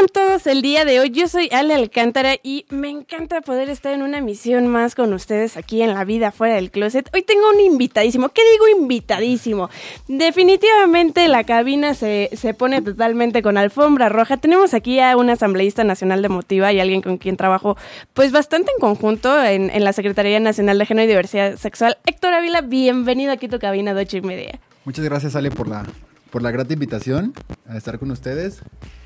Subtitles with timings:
[0.00, 1.10] Están todos el día de hoy?
[1.10, 5.58] Yo soy Ale Alcántara y me encanta poder estar en una misión más con ustedes
[5.58, 7.10] aquí en la vida fuera del closet.
[7.12, 8.30] Hoy tengo un invitadísimo.
[8.30, 9.68] ¿Qué digo invitadísimo?
[10.08, 14.38] Definitivamente la cabina se, se pone totalmente con alfombra roja.
[14.38, 17.76] Tenemos aquí a un asambleísta nacional de Motiva y alguien con quien trabajo
[18.14, 21.98] pues bastante en conjunto en, en la Secretaría Nacional de Género y Diversidad Sexual.
[22.06, 24.60] Héctor Ávila, bienvenido aquí a tu cabina de ocho y media.
[24.86, 25.84] Muchas gracias Ale por la,
[26.30, 27.34] por la grata invitación
[27.68, 28.62] a estar con ustedes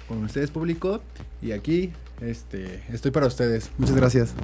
[0.09, 1.01] con ustedes público
[1.43, 3.71] y aquí este, estoy para ustedes.
[3.77, 4.35] Muchas gracias.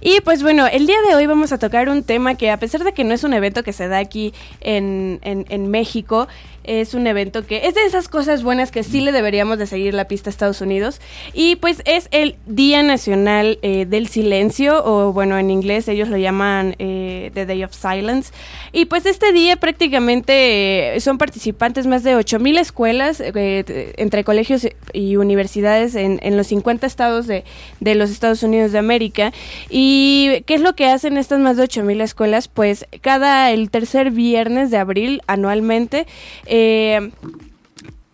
[0.00, 2.84] Y pues bueno, el día de hoy vamos a tocar un tema que a pesar
[2.84, 6.28] de que no es un evento que se da aquí en, en, en México,
[6.64, 9.94] es un evento que es de esas cosas buenas que sí le deberíamos de seguir
[9.94, 11.00] la pista a Estados Unidos.
[11.32, 16.16] Y pues es el Día Nacional eh, del Silencio, o bueno, en inglés ellos lo
[16.16, 18.32] llaman eh, The Day of Silence.
[18.72, 25.16] Y pues este día prácticamente eh, son participantes más de 8.000 escuelas entre colegios y
[25.16, 27.44] universidades en, en los 50 estados de,
[27.80, 29.32] de, los Estados Unidos de América.
[29.68, 32.48] ¿Y qué es lo que hacen estas más de 8.000 escuelas?
[32.48, 36.06] Pues cada el tercer viernes de abril anualmente
[36.54, 37.10] eh,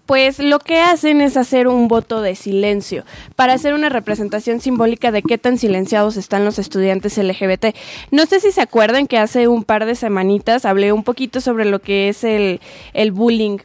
[0.06, 5.10] pues lo que hacen es hacer un voto de silencio para hacer una representación simbólica
[5.10, 7.74] de qué tan silenciados están los estudiantes LGBT.
[8.12, 11.64] No sé si se acuerdan que hace un par de semanitas hablé un poquito sobre
[11.64, 12.60] lo que es el,
[12.94, 13.58] el bullying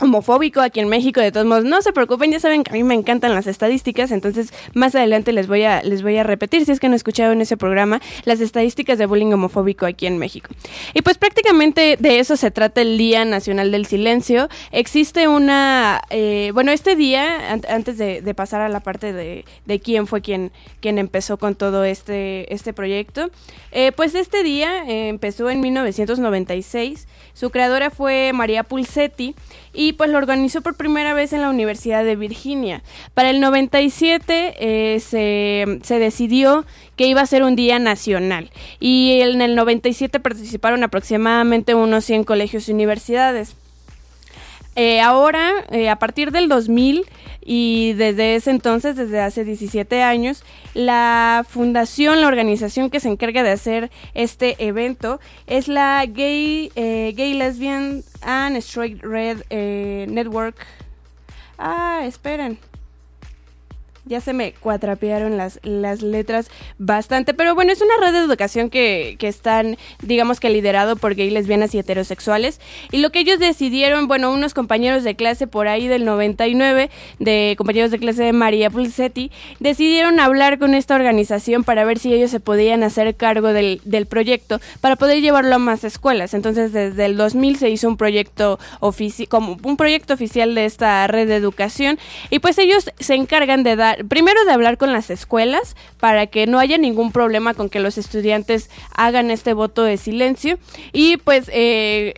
[0.00, 2.82] homofóbico aquí en México, de todos modos, no se preocupen, ya saben que a mí
[2.82, 6.72] me encantan las estadísticas, entonces más adelante les voy a les voy a repetir si
[6.72, 10.50] es que no escucharon ese programa, las estadísticas de bullying homofóbico aquí en México.
[10.94, 14.48] Y pues prácticamente de eso se trata el Día Nacional del Silencio.
[14.72, 19.80] Existe una, eh, bueno, este día, an antes de, pasar a la parte de, de,
[19.80, 23.30] quién fue quien, quien empezó con todo este, este proyecto,
[23.72, 29.34] eh, pues este día eh, empezó en 1996, su creadora fue María Pulsetti
[29.72, 32.82] y pues lo organizó por primera vez en la Universidad de Virginia.
[33.14, 36.64] Para el 97 eh, se, se, decidió
[36.96, 38.50] que iba a ser un día nacional
[38.80, 43.56] y en el 97 participaron aproximadamente unos 100 colegios y universidades.
[44.76, 47.04] Eh, ahora, eh, a partir del 2000
[47.42, 53.42] y desde ese entonces, desde hace 17 años, la fundación, la organización que se encarga
[53.42, 60.66] de hacer este evento es la Gay, eh, Gay Lesbian and Straight Red eh, Network.
[61.58, 62.58] Ah, esperen
[64.04, 68.70] ya se me cuatrapearon las, las letras bastante, pero bueno, es una red de educación
[68.70, 73.38] que, que están, digamos que liderado por gays, lesbianas y heterosexuales, y lo que ellos
[73.38, 78.32] decidieron, bueno, unos compañeros de clase por ahí del 99, de compañeros de clase de
[78.32, 83.48] María Pulsetti, decidieron hablar con esta organización para ver si ellos se podían hacer cargo
[83.48, 87.88] del, del proyecto, para poder llevarlo a más escuelas, entonces desde el 2000 se hizo
[87.88, 91.98] un proyecto oficial, como un proyecto oficial de esta red de educación,
[92.30, 96.46] y pues ellos se encargan de dar primero de hablar con las escuelas para que
[96.46, 100.58] no haya ningún problema con que los estudiantes hagan este voto de silencio.
[100.92, 102.14] Y pues eh,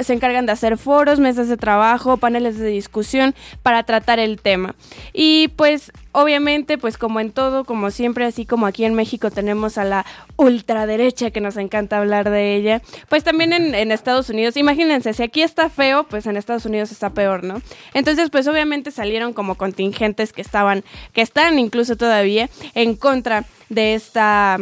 [0.00, 4.74] se encargan de hacer foros, mesas de trabajo, paneles de discusión para tratar el tema.
[5.12, 9.78] Y pues obviamente, pues como en todo, como siempre, así como aquí en México tenemos
[9.78, 15.14] a la ultraderecha que nos encanta hablar de ella, pues también en, Estados Unidos, imagínense,
[15.14, 17.62] si aquí está feo, pues en Estados Unidos está peor, ¿no?
[17.94, 23.94] Entonces, pues obviamente salieron como contingentes que estaban, que están incluso todavía en contra de
[23.94, 24.58] esta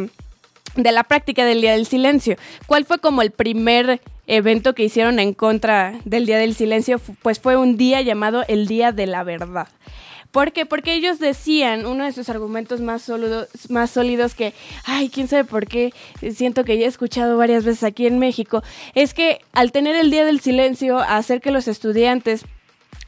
[0.75, 2.35] de la práctica del Día del Silencio.
[2.67, 6.99] ¿Cuál fue como el primer evento que hicieron en contra del Día del Silencio?
[7.21, 9.67] Pues fue un día llamado el Día de la Verdad.
[10.35, 10.65] ¿Por qué?
[10.65, 14.53] Porque ellos decían, uno de sus argumentos más, sólidos, más sólidos que,
[14.83, 15.93] ay, quién sabe por qué,
[16.33, 18.61] siento que ya he escuchado varias veces aquí en México,
[18.95, 22.43] es que al tener el Día del Silencio, hacer que los estudiantes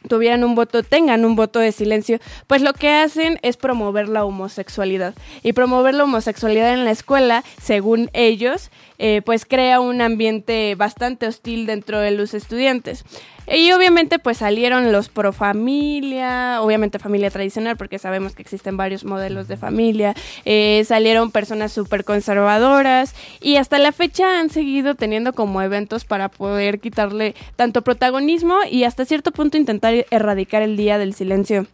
[0.07, 4.25] tuvieran un voto, tengan un voto de silencio, pues lo que hacen es promover la
[4.25, 5.13] homosexualidad.
[5.44, 11.27] Y promover la homosexualidad en la escuela, según ellos, eh, pues crea un ambiente bastante
[11.27, 13.04] hostil dentro de los estudiantes.
[13.47, 19.05] Y obviamente pues salieron los pro familia, obviamente familia tradicional porque sabemos que existen varios
[19.05, 25.31] modelos de familia, eh, salieron personas súper conservadoras y hasta la fecha han seguido teniendo
[25.31, 30.97] como eventos para poder quitarle tanto protagonismo y hasta cierto punto intentar erradicar el día
[30.97, 31.67] del silencio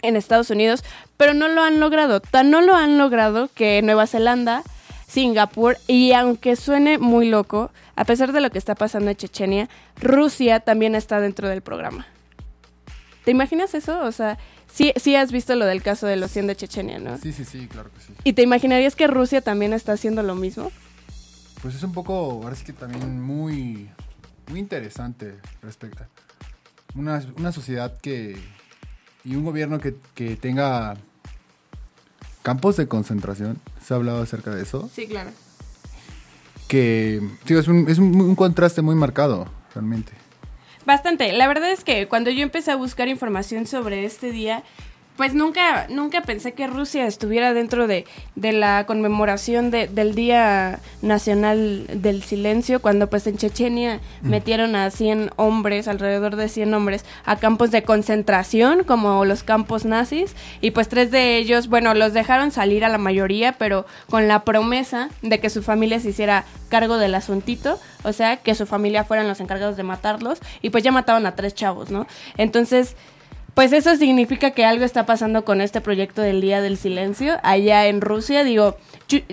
[0.00, 0.84] en Estados Unidos,
[1.16, 4.62] pero no lo han logrado, tan no lo han logrado que Nueva Zelanda
[5.06, 9.68] Singapur y aunque suene muy loco, a pesar de lo que está pasando en Chechenia,
[10.00, 12.06] Rusia también está dentro del programa.
[13.24, 14.04] ¿Te imaginas eso?
[14.04, 14.38] O sea,
[14.74, 17.16] Sí, sí has visto lo del caso de los 100 de Chechenia, ¿no?
[17.18, 18.12] Sí, sí, sí, claro que sí.
[18.24, 20.72] ¿Y te imaginarías que Rusia también está haciendo lo mismo?
[21.62, 23.88] Pues es un poco, ahora sí que también muy,
[24.48, 26.08] muy interesante respecto a
[26.98, 28.36] una, una sociedad que
[29.24, 30.96] y un gobierno que, que tenga
[32.42, 33.60] campos de concentración.
[33.80, 34.90] ¿Se ha hablado acerca de eso?
[34.92, 35.30] Sí, claro.
[36.68, 40.12] Que sí, es, un, es un contraste muy marcado, realmente.
[40.86, 41.32] Bastante.
[41.32, 44.62] La verdad es que cuando yo empecé a buscar información sobre este día,
[45.16, 50.80] pues nunca, nunca pensé que Rusia estuviera dentro de, de la conmemoración de- del Día
[51.02, 57.04] Nacional del Silencio, cuando pues en Chechenia metieron a 100 hombres, alrededor de 100 hombres,
[57.24, 62.12] a campos de concentración, como los campos nazis, y pues tres de ellos, bueno, los
[62.12, 66.44] dejaron salir a la mayoría, pero con la promesa de que su familia se hiciera
[66.68, 70.82] cargo del asuntito, o sea, que su familia fueran los encargados de matarlos, y pues
[70.82, 72.06] ya mataron a tres chavos, ¿no?
[72.36, 72.96] Entonces...
[73.54, 77.86] Pues eso significa que algo está pasando con este proyecto del Día del Silencio allá
[77.86, 78.42] en Rusia.
[78.42, 78.76] Digo,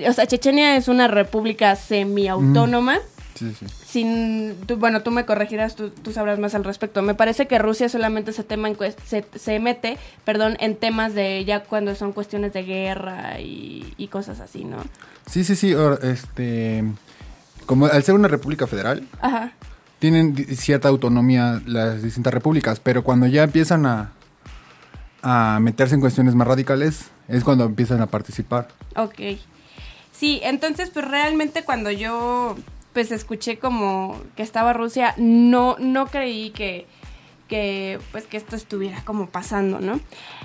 [0.08, 3.00] o sea, Chechenia es una república semiautónoma.
[3.34, 3.66] Sí, sí.
[3.84, 7.02] Sin, tú- bueno, tú me corregirás, tú, tú sabrás más al respecto.
[7.02, 11.44] Me parece que Rusia solamente se, tema en se, se mete, perdón, en temas de
[11.44, 14.78] ya cuando son cuestiones de guerra y, y cosas así, ¿no?
[15.30, 15.74] Sí, sí, sí.
[16.04, 16.84] este,
[17.66, 19.52] como al ser una república federal, Ajá.
[20.02, 24.14] Tienen cierta autonomía las distintas repúblicas, pero cuando ya empiezan a,
[25.22, 28.70] a meterse en cuestiones más radicales, es cuando empiezan a participar.
[28.96, 29.38] Ok.
[30.12, 32.58] Sí, entonces pues realmente cuando yo
[32.94, 36.88] pues escuché como que estaba Rusia, no, no creí que,
[37.52, 40.00] que pues que esto estuviera como pasando, ¿no?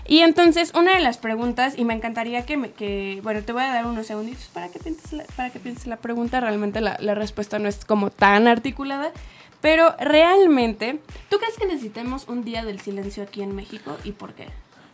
[0.08, 3.73] Y entonces una de las preguntas, y me encantaría que, me, bueno, te voy a
[3.73, 7.61] dar unos segunditos para que pienses la, para que pienses la pregunta, realmente la, respuesta
[7.61, 9.12] no es como tan articulada,
[9.61, 10.99] pero realmente,
[11.31, 14.49] ¿tú crees que necesitemos un día del silencio aquí en México y por qué?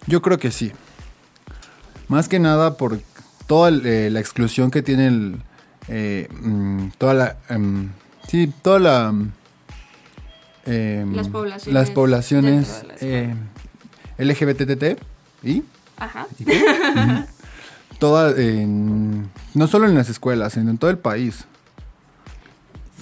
[0.07, 0.71] Yo creo que sí.
[2.09, 3.01] Más que nada por
[3.47, 5.43] toda eh, la exclusión que tiene el,
[5.89, 7.91] eh, mm, toda la, em,
[8.29, 9.15] sí, toda la,
[10.67, 13.35] em, Las poblaciones las poblaciones dentro de las eh,
[14.19, 15.03] LGBTT
[15.43, 15.63] y
[15.97, 16.27] Ajá.
[19.55, 21.47] No solo en las escuelas, sino en todo el país.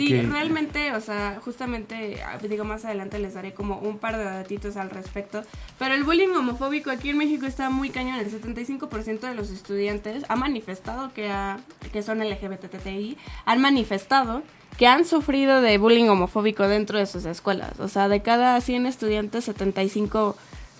[0.01, 4.17] Sí, que- realmente, o sea, justamente, ah, digo, más adelante les daré como un par
[4.17, 5.43] de datitos al respecto,
[5.79, 10.25] pero el bullying homofóbico aquí en México está muy cañón, el 75% de los estudiantes
[10.29, 11.59] ha manifestado que, ha-
[11.93, 14.43] que son LGBTTI, han manifestado
[14.79, 18.87] que han sufrido de bullying homofóbico dentro de sus escuelas, o sea, de cada 100
[18.87, 20.37] estudiantes, 75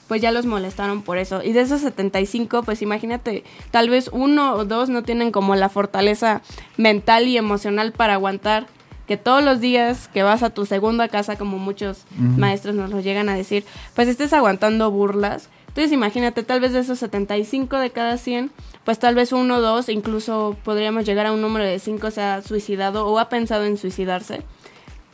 [0.09, 1.41] pues ya los molestaron por eso.
[1.41, 5.69] Y de esos 75, pues imagínate, tal vez uno o dos no tienen como la
[5.69, 6.43] fortaleza
[6.77, 8.67] mental y emocional para aguantar
[9.11, 13.01] que todos los días que vas a tu segunda casa, como muchos maestros nos lo
[13.01, 13.65] llegan a decir,
[13.97, 15.49] pues estés aguantando burlas.
[15.67, 18.53] Entonces imagínate, tal vez de esos 75 de cada 100,
[18.85, 22.23] pues tal vez uno o dos, incluso podríamos llegar a un número de 5 se
[22.23, 24.45] ha suicidado o ha pensado en suicidarse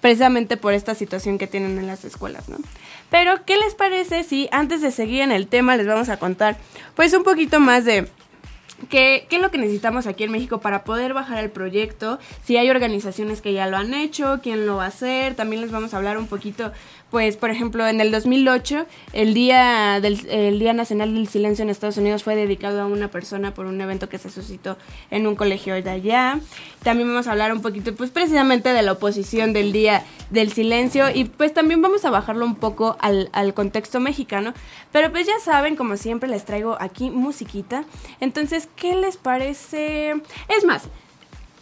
[0.02, 2.58] precisamente por esta situación que tienen en las escuelas, ¿no?
[3.10, 6.58] Pero, ¿qué les parece si antes de seguir en el tema les vamos a contar,
[6.94, 8.10] pues, un poquito más de
[8.88, 12.18] qué, qué es lo que necesitamos aquí en México para poder bajar el proyecto?
[12.44, 15.70] Si hay organizaciones que ya lo han hecho, quién lo va a hacer, también les
[15.70, 16.72] vamos a hablar un poquito,
[17.16, 18.84] pues, por ejemplo, en el 2008,
[19.14, 23.10] el Día, del, el día Nacional del Silencio en Estados Unidos fue dedicado a una
[23.10, 24.76] persona por un evento que se suscitó
[25.10, 26.38] en un colegio de allá.
[26.82, 31.08] También vamos a hablar un poquito, pues, precisamente de la oposición del Día del Silencio
[31.08, 34.52] y pues también vamos a bajarlo un poco al, al contexto mexicano.
[34.92, 37.84] Pero pues ya saben, como siempre, les traigo aquí musiquita.
[38.20, 40.10] Entonces, ¿qué les parece?
[40.54, 40.82] Es más,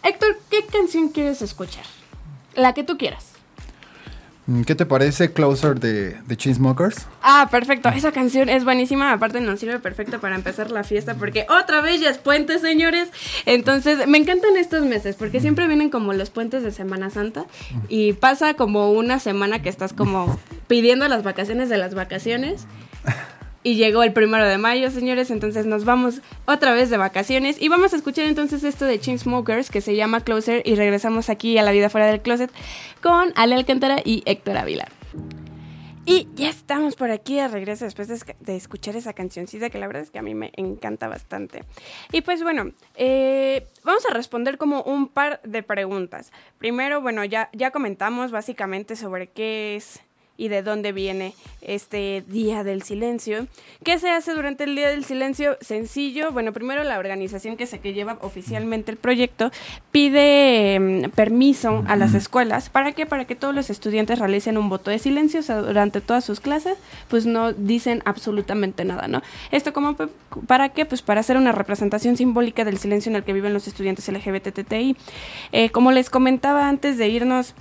[0.03, 1.85] Héctor, ¿qué canción quieres escuchar?
[2.55, 3.34] La que tú quieras.
[4.47, 7.07] Mm, ¿Qué te parece Closer de, de Chainsmokers?
[7.21, 7.89] Ah, perfecto.
[7.89, 9.11] Esa canción es buenísima.
[9.11, 13.09] Aparte nos sirve perfecto para empezar la fiesta porque otra vez ya es puente, señores.
[13.45, 17.45] Entonces, me encantan estos meses porque siempre vienen como los puentes de Semana Santa
[17.89, 22.65] y pasa como una semana que estás como pidiendo las vacaciones de las vacaciones.
[23.65, 27.67] Y llegó el primero de mayo, señores, entonces nos vamos otra vez de vacaciones y
[27.67, 31.63] vamos a escuchar entonces esto de Chainsmokers que se llama Closer y regresamos aquí a
[31.63, 32.51] la vida fuera del closet
[33.01, 34.87] con Ale Alcántara y Héctor Ávila.
[36.05, 40.03] Y ya estamos por aquí de regreso después de, escuchar esa cancioncita que la verdad
[40.03, 41.63] es que a mí me encanta bastante.
[42.11, 46.31] Y pues bueno, eh, vamos a responder como un par de preguntas.
[46.59, 50.04] Primero, bueno, ya, ya comentamos básicamente sobre qué es
[50.37, 53.47] y de dónde viene este Día del Silencio.
[53.83, 55.57] ¿Qué se hace durante el Día del Silencio?
[55.61, 56.31] Sencillo.
[56.31, 59.51] Bueno, primero la organización que se que lleva oficialmente el proyecto
[59.91, 62.69] pide em, permiso a las escuelas.
[62.69, 63.05] ¿Para qué?
[63.05, 65.39] Para que todos los estudiantes realicen un voto de silencio.
[65.39, 66.77] O sea, durante todas sus clases,
[67.09, 69.21] pues no dicen absolutamente nada, ¿no?
[69.51, 69.95] Esto como
[70.47, 70.85] para qué?
[70.85, 74.95] Pues para hacer una representación simbólica del silencio en el que viven los estudiantes LGBTTI.
[75.51, 77.55] Eh, como les comentaba antes de irnos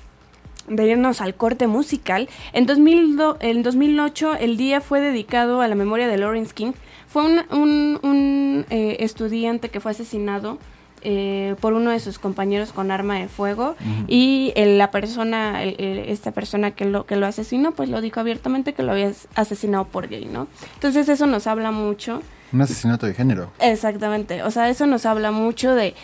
[0.69, 6.17] de irnos al corte musical, en, 2008 el día fue dedicado a la memoria de
[6.19, 6.73] Lawrence King.
[7.09, 10.59] Fue un, eh, estudiante que fue asesinado
[11.03, 13.77] eh, por uno de sus compañeros con arma de fuego
[14.09, 18.83] y la persona, esta persona que lo, que lo asesinó, pues lo dijo abiertamente que
[18.83, 20.49] lo había asesinado por gay, ¿no?
[20.75, 22.23] Entonces eso nos habla mucho.
[22.53, 23.51] Un asesinato de género.
[23.61, 25.95] Exactamente, o sea, eso nos habla mucho de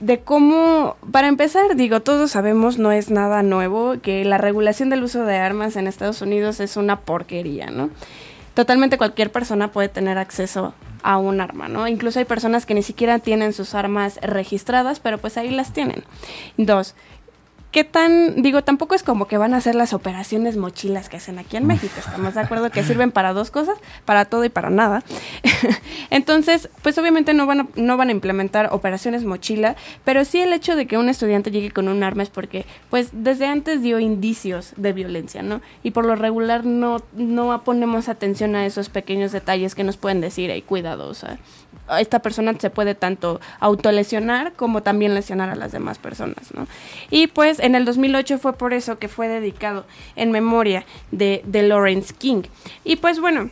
[0.00, 5.02] de cómo, para empezar, digo, todos sabemos, no es nada nuevo, que la regulación del
[5.02, 7.90] uso de armas en Estados Unidos es una porquería, ¿no?
[8.54, 11.88] Totalmente cualquier persona puede tener acceso a un arma, ¿no?
[11.88, 16.04] Incluso hay personas que ni siquiera tienen sus armas registradas, pero pues ahí las tienen.
[16.56, 16.94] Dos,
[17.70, 21.38] ¿Qué tan, digo, tampoco es como que van a hacer las operaciones mochilas que hacen
[21.38, 24.70] aquí en México, estamos de acuerdo que sirven para dos cosas, para todo y para
[24.70, 25.02] nada.
[26.10, 30.54] Entonces, pues obviamente no van, a, no van a implementar operaciones mochila, pero sí el
[30.54, 34.00] hecho de que un estudiante llegue con un arma es porque, pues desde antes dio
[34.00, 35.60] indicios de violencia, ¿no?
[35.82, 40.22] Y por lo regular no, no ponemos atención a esos pequeños detalles que nos pueden
[40.22, 41.38] decir, hey, cuidado, o sea,
[41.98, 46.66] esta persona se puede tanto autolesionar como también lesionar a las demás personas, ¿no?
[47.10, 51.62] Y pues en el 2008 fue por eso que fue dedicado en memoria de, de
[51.62, 52.42] Lawrence King.
[52.84, 53.50] Y pues bueno,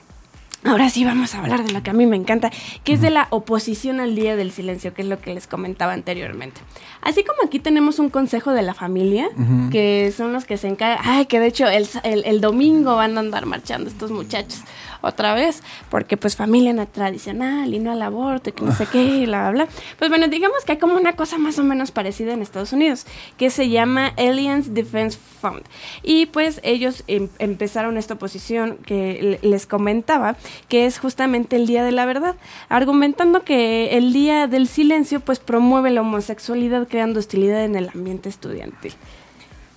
[0.67, 2.51] Ahora sí vamos a hablar de lo que a mí me encanta,
[2.83, 5.93] que es de la oposición al Día del Silencio, que es lo que les comentaba
[5.93, 6.61] anteriormente.
[7.07, 9.29] Así como aquí tenemos un consejo de la familia,
[9.71, 13.21] que son los que se encargan, ay, que de hecho el, el, domingo van a
[13.21, 14.65] andar marchando estos muchachos
[15.03, 18.87] otra vez, porque pues familia no tradicional y no al aborto y que no sé
[18.87, 19.69] qué, y bla, bla, bla.
[19.99, 23.07] Pues bueno, digamos que hay como una cosa más o menos parecida en Estados Unidos,
[23.37, 25.63] que se llama Aliens Defense Fund.
[26.03, 30.37] Y pues ellos em, empezaron esta oposición que les comentaba,
[30.69, 32.35] que es justamente el Día de la Verdad,
[32.69, 38.31] argumentando que el Día del Silencio pues promueve la homosexualidad creando hostilidad en el ambiente
[38.31, 38.95] estudiantil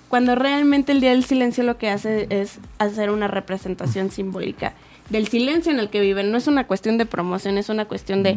[0.08, 4.74] cuando realmente el Día del Silencio lo que hace es hacer una representación simbólica
[5.10, 6.32] del silencio en el que viven.
[6.32, 8.36] No es una cuestión de promoción, es una cuestión de,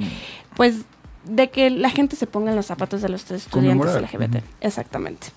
[0.55, 0.83] pues,
[1.25, 4.43] de que la gente se ponga en los zapatos de los estudiantes LGBT.
[4.61, 5.29] Exactamente.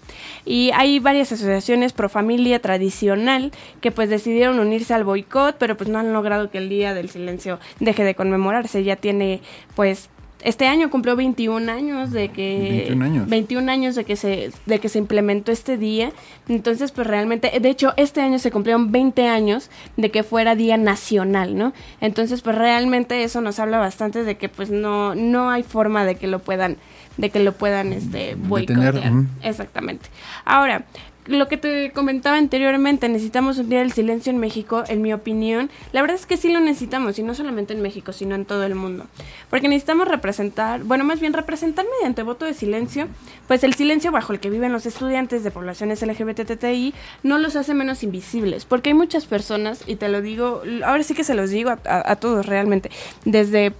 [0.44, 5.90] Y hay varias asociaciones pro familia tradicional que pues decidieron unirse al boicot, pero pues
[5.90, 8.84] no han logrado que el Día del Silencio deje de conmemorarse.
[8.84, 9.42] Ya tiene
[9.76, 10.10] pues
[10.42, 12.86] este año cumplió 21 años de que
[13.28, 13.96] 21 años.
[13.96, 16.12] de que se de que se implementó este día.
[16.48, 20.78] Entonces, pues realmente de hecho este año se cumplieron 20 años de que fuera día
[20.78, 21.74] nacional, ¿no?
[22.02, 26.16] Entonces, pues realmente eso nos habla bastante de que pues no no hay forma de
[26.16, 26.78] que lo puedan
[27.18, 29.02] de que lo puedan este boicotear.
[29.42, 30.10] Exactamente.
[30.44, 30.86] Ahora,
[31.28, 35.70] lo que te comentaba anteriormente, necesitamos un día del silencio en México, en mi opinión.
[35.92, 38.64] La verdad es que sí lo necesitamos, y no solamente en México, sino en todo
[38.64, 39.06] el mundo.
[39.50, 43.08] Porque necesitamos representar, bueno, más bien representar mediante voto de silencio,
[43.48, 47.74] pues el silencio bajo el que viven los estudiantes de poblaciones LGBTTI no los hace
[47.74, 48.66] menos invisibles.
[48.66, 51.80] Porque hay muchas personas, y te lo digo, ahora sí que se los digo a,
[51.86, 52.92] a todos realmente,
[53.24, 53.74] desde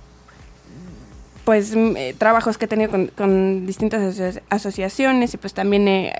[1.46, 6.14] pues eh, trabajos que he tenido con, distintas asociaciones y pues también he,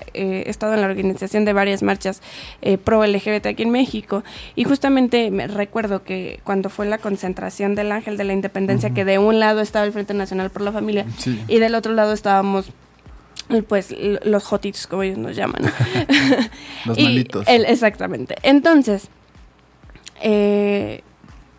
[0.48, 2.22] estado en la organización de varias marchas
[2.62, 4.22] eh, pro LGBT aquí en México.
[4.54, 9.04] Y justamente me recuerdo que cuando fue la concentración del Ángel de la Independencia que
[9.04, 11.04] de un lado estaba el Frente Nacional por la Familia
[11.48, 12.70] y del otro lado estábamos
[13.68, 15.62] pues los jotitos como ellos nos llaman
[16.84, 17.44] los malitos.
[17.48, 18.36] exactamente.
[18.42, 19.08] Entonces
[20.20, 21.02] eh,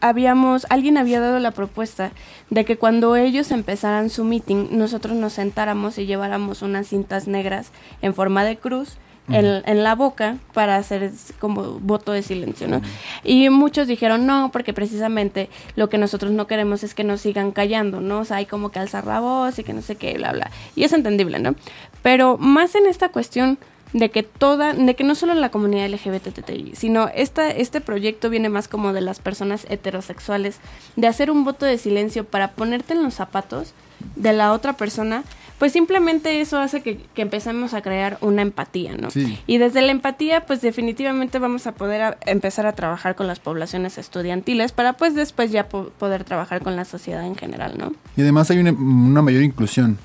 [0.02, 2.12] habíamos, alguien había dado la propuesta
[2.50, 7.72] de que cuando ellos empezaran su meeting, nosotros nos sentáramos y lleváramos unas cintas negras
[8.02, 8.98] en forma de cruz
[9.30, 12.82] en, en, la boca para hacer como voto de silencio, ¿no?
[13.24, 17.52] Y muchos dijeron no, porque precisamente lo que nosotros no queremos es que nos sigan
[17.52, 18.20] callando, ¿no?
[18.20, 20.50] O sea, hay como que alzar la voz y que no sé qué, bla, bla.
[20.76, 21.56] Y es entendible, ¿no?
[22.04, 23.58] Pero más en esta cuestión
[23.94, 28.50] de que toda, de que no solo la comunidad LGBTTI, sino esta, este proyecto viene
[28.50, 30.60] más como de las personas heterosexuales,
[30.96, 33.74] de hacer un voto de silencio para ponerte en los zapatos
[34.16, 35.24] de la otra persona,
[35.58, 39.08] pues simplemente eso hace que, que empecemos a crear una empatía, ¿no?
[39.48, 43.98] Y desde la empatía, pues definitivamente vamos a poder empezar a trabajar con las poblaciones
[43.98, 47.94] estudiantiles para pues después ya poder trabajar con la sociedad en general, ¿no?
[48.16, 49.98] Y además hay una, una mayor inclusión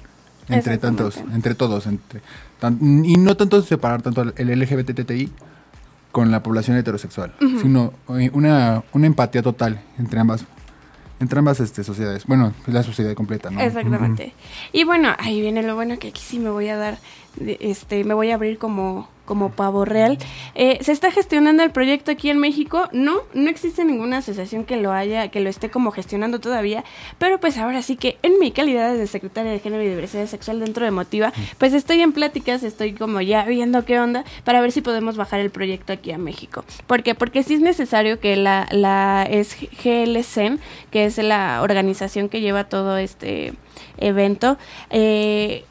[0.48, 2.22] entre tantos, entre todos, entre
[2.70, 5.30] y no tanto separar tanto el LGBTTI
[6.12, 10.44] con la población heterosexual, sino eh, una, una empatía total entre ambas
[11.22, 12.26] entre ambas este, sociedades.
[12.26, 13.60] Bueno, la sociedad completa, ¿no?
[13.60, 14.34] Exactamente.
[14.72, 16.98] Y bueno, ahí viene lo bueno que aquí sí me voy a dar,
[17.38, 20.18] este, me voy a abrir como, como pavo real.
[20.54, 22.88] Eh, ¿Se está gestionando el proyecto aquí en México?
[22.92, 26.84] No, no existe ninguna asociación que lo haya, que lo esté como gestionando todavía,
[27.18, 30.60] pero pues ahora sí que en mi calidad de secretaria de Género y Diversidad Sexual
[30.60, 34.72] dentro de Motiva, pues estoy en pláticas, estoy como ya viendo qué onda para ver
[34.72, 36.64] si podemos bajar el proyecto aquí a México.
[36.86, 37.14] ¿Por qué?
[37.14, 40.60] Porque sí es necesario que la, la es GLCEN,
[40.90, 43.54] que es la organización que lleva todo este
[43.98, 44.58] evento,
[44.90, 45.64] eh,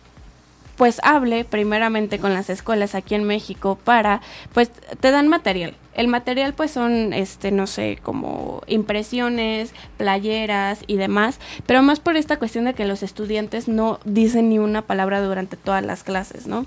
[0.82, 4.20] pues hable primeramente con las escuelas aquí en México para,
[4.52, 5.76] pues te dan material.
[5.94, 12.18] El material pues son, este, no sé, como impresiones, playeras y demás, pero más por
[12.18, 16.48] esta cuestión de que los estudiantes no dicen ni una palabra durante todas las clases,
[16.48, 16.66] ¿no?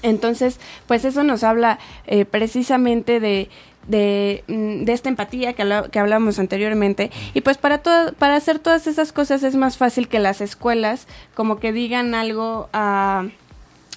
[0.00, 3.50] Entonces, pues eso nos habla eh, precisamente de,
[3.90, 7.10] de, mm, de, esta empatía que, que hablábamos anteriormente.
[7.34, 11.58] Y pues para, para hacer todas esas cosas es más fácil que las escuelas como
[11.58, 13.26] que digan algo a...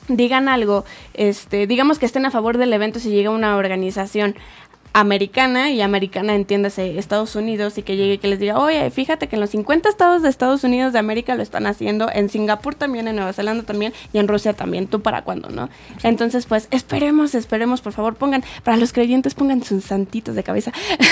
[0.08, 0.84] digan algo,
[1.14, 4.36] este, digamos que estén a favor del evento si llega una organización
[4.94, 9.28] americana y americana entiéndase Estados Unidos y que llegue y que les diga, oye, fíjate
[9.28, 12.76] que en los 50 estados de Estados Unidos de América lo están haciendo, en Singapur
[12.76, 15.70] también, en Nueva Zelanda también y en Rusia también, tú para cuándo, ¿no?
[16.04, 20.72] Entonces, pues esperemos, esperemos, por favor, pongan, para los creyentes pongan sus santitos de cabeza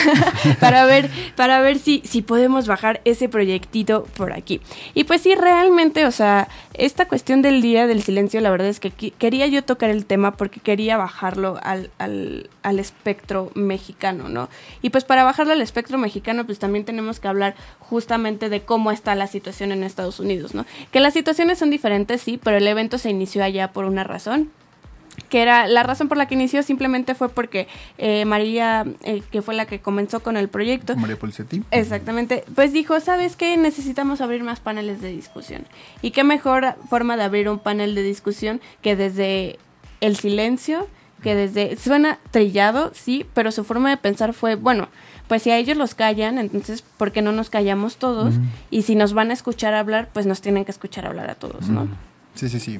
[0.60, 4.62] para ver, para ver si, si podemos bajar ese proyectito por aquí.
[4.94, 8.80] Y pues sí, realmente, o sea, esta cuestión del día del silencio, la verdad es
[8.80, 14.50] que quería yo tocar el tema porque quería bajarlo al, al, al espectro mexicano, ¿no?
[14.82, 18.92] Y pues para bajarlo al espectro mexicano, pues también tenemos que hablar justamente de cómo
[18.92, 20.66] está la situación en Estados Unidos, ¿no?
[20.92, 24.52] Que las situaciones son diferentes, sí, pero el evento se inició allá por una razón
[25.30, 29.42] que era la razón por la que inició simplemente fue porque eh, María, eh, que
[29.42, 30.96] fue la que comenzó con el proyecto.
[30.96, 31.64] María Policetti.
[31.72, 32.44] Exactamente.
[32.56, 33.58] Pues dijo, ¿sabes qué?
[33.58, 35.66] Necesitamos abrir más paneles de discusión.
[36.02, 39.60] Y qué mejor forma de abrir un panel de discusión que desde
[40.02, 40.88] el silencio
[41.22, 44.90] que desde suena trillado, sí, pero su forma de pensar fue, bueno,
[45.28, 48.36] pues si a ellos los callan, entonces ¿por qué no nos callamos todos?
[48.70, 51.70] Y si nos van a escuchar hablar, pues nos tienen que escuchar hablar a todos,
[51.70, 51.88] ¿no?
[52.36, 52.80] Sí, sí, sí.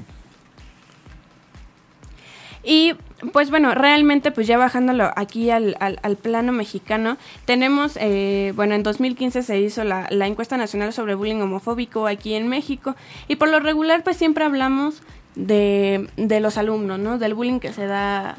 [2.64, 2.94] Y
[3.34, 8.84] pues bueno, realmente pues ya bajándolo aquí al, al, plano mexicano, tenemos, eh, bueno, en
[8.84, 12.96] 2015 se hizo la, la encuesta nacional sobre bullying homofóbico aquí en México
[13.28, 15.02] y por lo regular pues siempre hablamos
[15.36, 17.18] de, de los alumnos, ¿no?
[17.18, 18.38] Del bullying que se da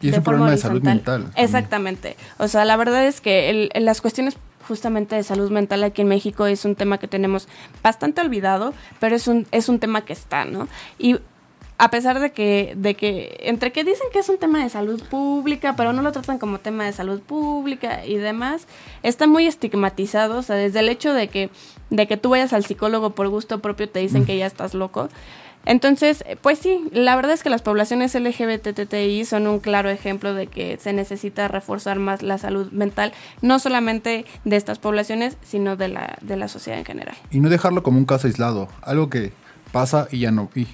[0.00, 1.30] y es un problema de salud mental.
[1.36, 2.16] Exactamente.
[2.38, 6.46] O sea, la verdad es que las cuestiones justamente de salud mental aquí en México
[6.46, 7.48] es un tema que tenemos
[7.82, 10.68] bastante olvidado, pero es un, es un tema que está, ¿no?
[10.98, 11.16] Y
[11.78, 15.02] a pesar de que, de que, entre que dicen que es un tema de salud
[15.04, 18.66] pública, pero no lo tratan como tema de salud pública y demás,
[19.02, 21.50] está muy estigmatizado, o sea, desde el hecho de que,
[21.90, 25.08] de que tú vayas al psicólogo por gusto propio te dicen que ya estás loco.
[25.66, 30.46] Entonces, pues sí, la verdad es que las poblaciones LGBTTI son un claro ejemplo de
[30.46, 35.88] que se necesita reforzar más la salud mental, no solamente de estas poblaciones, sino de
[35.88, 37.16] la, de la sociedad en general.
[37.30, 39.32] Y no dejarlo como un caso aislado, algo que
[39.72, 40.50] pasa y ya no.
[40.54, 40.68] Y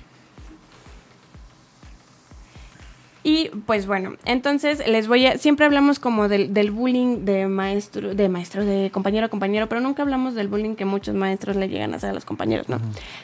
[3.24, 8.14] Y pues bueno, entonces les voy a, siempre hablamos como del, del, bullying de maestro,
[8.14, 11.68] de maestro, de compañero a compañero, pero nunca hablamos del bullying que muchos maestros le
[11.68, 12.80] llegan a hacer a los compañeros, ¿no?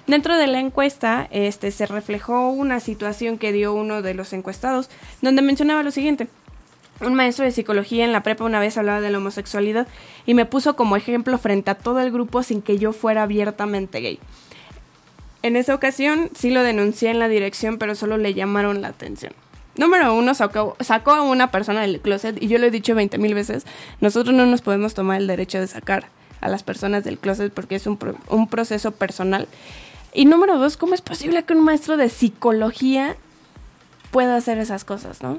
[0.06, 4.88] Dentro de la encuesta, este, se reflejó una situación que dio uno de los encuestados,
[5.20, 6.28] donde mencionaba lo siguiente.
[7.00, 9.88] Un maestro de psicología en la prepa una vez hablaba de la homosexualidad
[10.26, 14.00] y me puso como ejemplo frente a todo el grupo sin que yo fuera abiertamente
[14.00, 14.20] gay.
[15.42, 19.32] En esa ocasión sí lo denuncié en la dirección, pero solo le llamaron la atención.
[19.78, 23.16] Número uno, sacó, sacó a una persona del closet y yo lo he dicho 20
[23.16, 23.64] mil veces,
[24.00, 26.08] nosotros no nos podemos tomar el derecho de sacar
[26.40, 29.48] a las personas del closet porque es un, un proceso personal.
[30.12, 33.16] Y número dos, ¿cómo es posible que un maestro de psicología
[34.10, 35.38] pueda hacer esas cosas, no?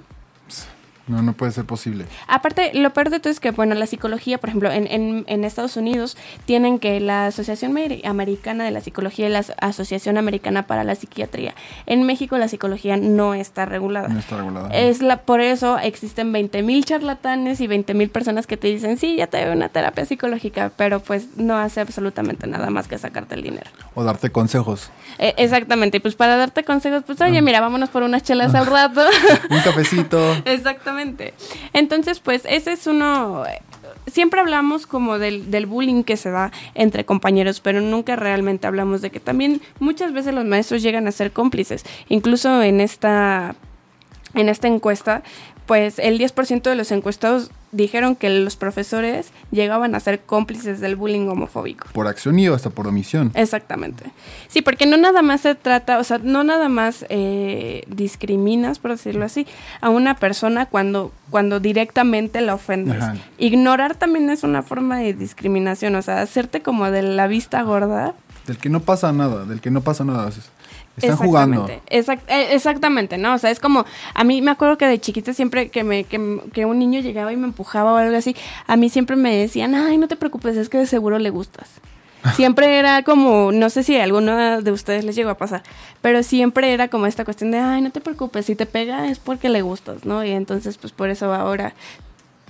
[1.10, 2.06] No, no puede ser posible.
[2.28, 5.43] Aparte, lo peor de todo es que, bueno, la psicología, por ejemplo, en, en, en
[5.43, 10.84] Estados Unidos tienen que la Asociación Americana de la Psicología y la Asociación Americana para
[10.84, 11.56] la Psiquiatría.
[11.88, 14.08] En México la psicología no está regulada.
[14.08, 14.69] No está regulada.
[14.69, 19.26] Es la, por eso existen 20.000 charlatanes y 20.000 personas que te dicen, sí, ya
[19.26, 23.41] te doy una terapia psicológica, pero pues no hace absolutamente nada más que sacarte el
[23.41, 23.72] dinero.
[23.95, 24.91] O darte consejos.
[25.17, 27.41] Eh, exactamente, y pues para darte consejos, pues oye, ah.
[27.41, 29.02] mira, vámonos por unas chelas al rato.
[29.50, 30.19] Un cafecito.
[30.45, 30.98] exactamente.
[31.73, 33.43] Entonces, pues ese es uno
[34.07, 39.01] siempre hablamos como del, del, bullying que se da entre compañeros, pero nunca realmente hablamos
[39.01, 41.85] de que también muchas veces los maestros llegan a ser cómplices.
[42.07, 43.55] Incluso en esta,
[44.33, 45.23] en esta encuesta,
[45.65, 50.95] pues el 10% de los encuestados dijeron que los profesores llegaban a ser cómplices del
[50.95, 51.88] bullying homofóbico.
[51.93, 53.32] Por acción y hasta por omisión.
[53.36, 54.05] Exactamente.
[54.47, 58.91] Sí, porque no nada más se trata, o sea, no nada más eh, discriminas, por
[58.91, 59.45] decirlo así,
[59.82, 63.01] a una persona cuando, cuando directamente la ofendes.
[63.01, 63.15] Ajá.
[63.38, 68.13] Ignorar también es una forma de discriminación, o sea, hacerte como de la vista gorda.
[68.47, 70.32] Del que no pasa nada, del que no pasa nada.
[71.07, 71.65] Están jugando.
[71.89, 73.33] Exact- eh, exactamente, ¿no?
[73.33, 76.41] O sea, es como, a mí me acuerdo que de chiquita siempre que, me, que,
[76.53, 78.35] que un niño llegaba y me empujaba o algo así,
[78.67, 81.69] a mí siempre me decían, ay, no te preocupes, es que de seguro le gustas.
[82.35, 85.63] Siempre era como, no sé si a alguno de ustedes les llegó a pasar,
[86.01, 89.19] pero siempre era como esta cuestión de, ay, no te preocupes, si te pega es
[89.19, 90.25] porque le gustas, ¿no?
[90.25, 91.73] Y entonces, pues por eso ahora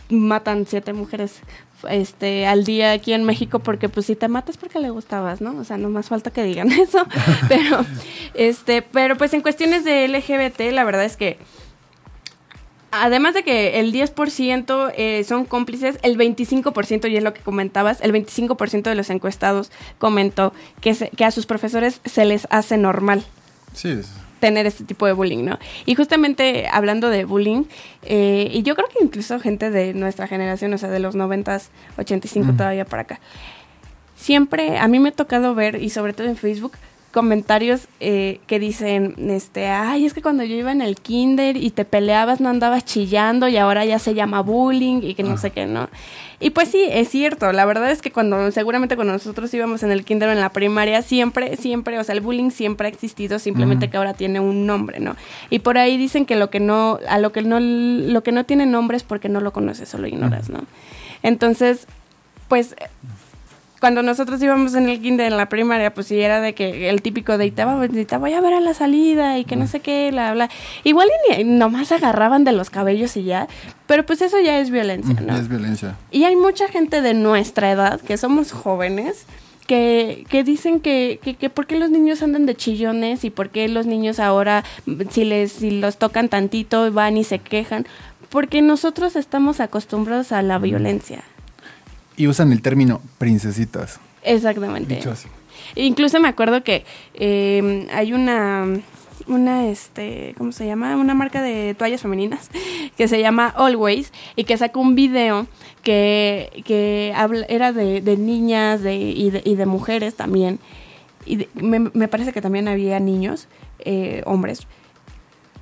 [0.10, 1.40] matan siete mujeres
[1.90, 5.58] este al día aquí en México porque pues si te matas porque le gustabas, ¿no?
[5.58, 7.06] O sea, no más falta que digan eso,
[7.48, 7.86] pero
[8.34, 11.38] este, pero pues en cuestiones de LGBT la verdad es que
[12.92, 18.02] además de que el 10% eh, son cómplices, el 25% y es lo que comentabas,
[18.02, 22.78] el 25% de los encuestados comentó que se- que a sus profesores se les hace
[22.78, 23.24] normal
[23.74, 24.02] Sí,
[24.40, 25.60] tener este tipo de bullying, ¿no?
[25.86, 27.64] Y justamente hablando de bullying,
[28.04, 31.70] eh, y yo creo que incluso gente de nuestra generación, o sea, de los 90s,
[31.98, 33.20] 85 todavía para acá,
[34.16, 36.74] siempre a mí me ha tocado ver, y sobre todo en Facebook,
[37.12, 41.72] comentarios eh, que dicen, este, ay, es que cuando yo iba en el kinder y
[41.72, 45.52] te peleabas no andabas chillando y ahora ya se llama bullying y que no sé
[45.52, 45.90] qué, ¿no?
[46.40, 49.92] Y pues sí, es cierto, la verdad es que cuando, seguramente cuando nosotros íbamos en
[49.92, 53.40] el kinder o en la primaria, siempre, siempre, o sea, el bullying siempre ha existido,
[53.40, 55.16] simplemente que ahora tiene un nombre, ¿no?
[55.50, 58.46] Y por ahí dicen que lo que no, a lo que no, lo que no
[58.46, 60.64] tiene nombre es porque no lo conoces o lo ignoras, ¿no?
[61.24, 61.88] Entonces,
[62.48, 62.76] pues
[63.80, 67.02] cuando nosotros íbamos en el kinder en la primaria, pues sí era de que el
[67.02, 70.10] típico de "Y te voy, a ver a la salida y que no sé qué,
[70.12, 70.50] bla, bla.
[70.84, 73.48] Igual y ni- nomás agarraban de los cabellos y ya,
[73.88, 75.36] pero pues eso ya es violencia, ¿no?
[75.38, 75.96] es violencia.
[76.12, 79.26] Y hay mucha gente de nuestra edad, que somos jóvenes,
[79.68, 83.50] que, que dicen que, que, que por qué los niños andan de chillones y por
[83.50, 84.64] qué los niños ahora,
[85.12, 87.86] si, les, si los tocan tantito, van y se quejan.
[88.30, 91.24] Porque nosotros estamos acostumbrados a la violencia.
[92.20, 94.00] Y usan el término princesitas.
[94.24, 94.94] Exactamente.
[94.96, 95.30] Dicho así.
[95.76, 98.66] Incluso me acuerdo que eh, hay una,
[99.28, 100.98] una, este, ¿cómo se llama?
[100.98, 102.50] Una marca de toallas femeninas
[102.98, 105.48] que se llama Always y que sacó un video
[105.82, 110.60] que, que habla, era de, de niñas de, y, de, y de mujeres también.
[111.26, 113.48] Y de- me, me parece que también había niños,
[113.80, 114.68] eh, hombres,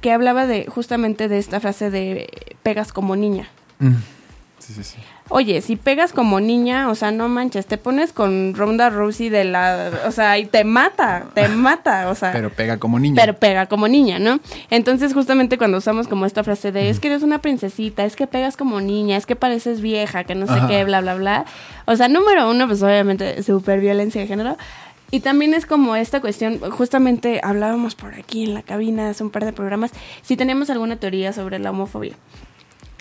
[0.02, 3.48] que hablaba de justamente de esta frase de pegas como niña.
[3.78, 3.94] Mm.
[4.60, 4.98] Sí, sí, sí.
[5.30, 9.44] Oye, si pegas como niña, o sea, no manches, te pones con Ronda Rousey de
[9.44, 13.16] la, o sea, y te mata, te mata, o sea, Pero pega como niña.
[13.20, 14.40] pero pega como niña, ¿no?
[14.70, 18.26] Entonces, justamente cuando usamos como esta frase de es que eres una princesita, es que
[18.28, 20.68] pegas como niña, es que pareces vieja, que no sé Ajá.
[20.68, 21.46] qué, bla, bla, bla.
[21.86, 24.58] O sea, número uno, pues obviamente, super violencia de género.
[25.12, 29.30] Y también es como esta cuestión, justamente hablábamos por aquí en la cabina hace un
[29.30, 32.14] par de programas, si teníamos alguna teoría sobre la homofobia.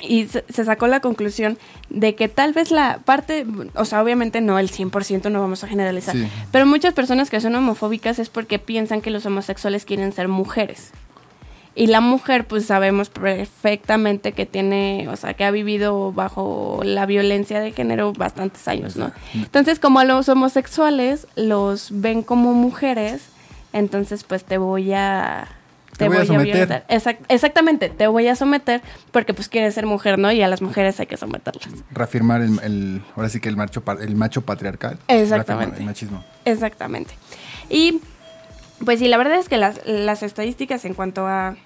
[0.03, 1.57] Y se, sacó la conclusión
[1.89, 5.69] de que tal vez la parte, o sea, obviamente no el 100%, no vamos a
[5.69, 6.29] generalizar, Sí.
[6.53, 10.91] pero muchas personas que son homofóbicas es porque piensan que los homosexuales quieren ser mujeres.
[11.75, 17.05] Y la mujer, pues sabemos perfectamente que tiene, o sea, que ha vivido bajo la
[17.05, 19.13] violencia de género bastantes años, ¿no?
[19.35, 23.29] Entonces, como a los homosexuales los ven como mujeres,
[23.75, 25.49] entonces pues te voy a...
[25.99, 26.45] Te voy a someter.
[26.47, 26.87] violentar.
[26.89, 28.83] Exact- exactamente, te voy a someter
[29.13, 30.31] porque pues quieres ser mujer, ¿no?
[30.33, 31.69] Y a las mujeres hay que someterlas.
[31.91, 34.99] Reafirmar el, el- ahora sí que el macho, el macho patriarcal.
[35.09, 35.79] Exactamente.
[35.81, 36.25] El machismo.
[36.45, 37.15] Exactamente.
[37.71, 38.01] Y
[38.85, 41.57] pues sí, la verdad es que las, las estadísticas en cuanto a,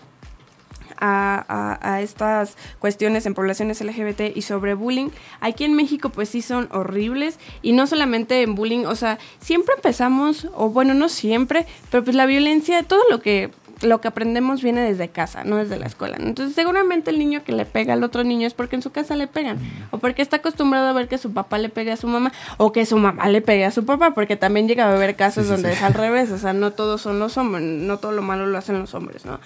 [1.03, 5.09] a, a- a estas cuestiones en poblaciones LGBT y sobre bullying,
[5.41, 9.75] aquí en México pues sí son horribles y no solamente en bullying, o sea, siempre
[9.77, 13.51] empezamos, o bueno, no siempre, pero pues la violencia, todo lo que
[13.83, 16.17] lo que aprendemos viene desde casa, no desde la escuela.
[16.21, 19.17] Entonces, seguramente el niño que le pega al otro niño es porque en su casa
[19.17, 19.59] le pegan,
[19.91, 22.73] o porque está acostumbrado a ver que su papá le pegue a su mamá, o
[22.73, 25.49] que su mamá le pegue a su papá, porque también llega a haber casos Sí,
[25.49, 25.77] sí, donde sí.
[25.77, 28.59] es al revés, o sea, no todos son los hombres, no todo lo malo lo
[28.59, 29.41] hacen los hombres, ¿no?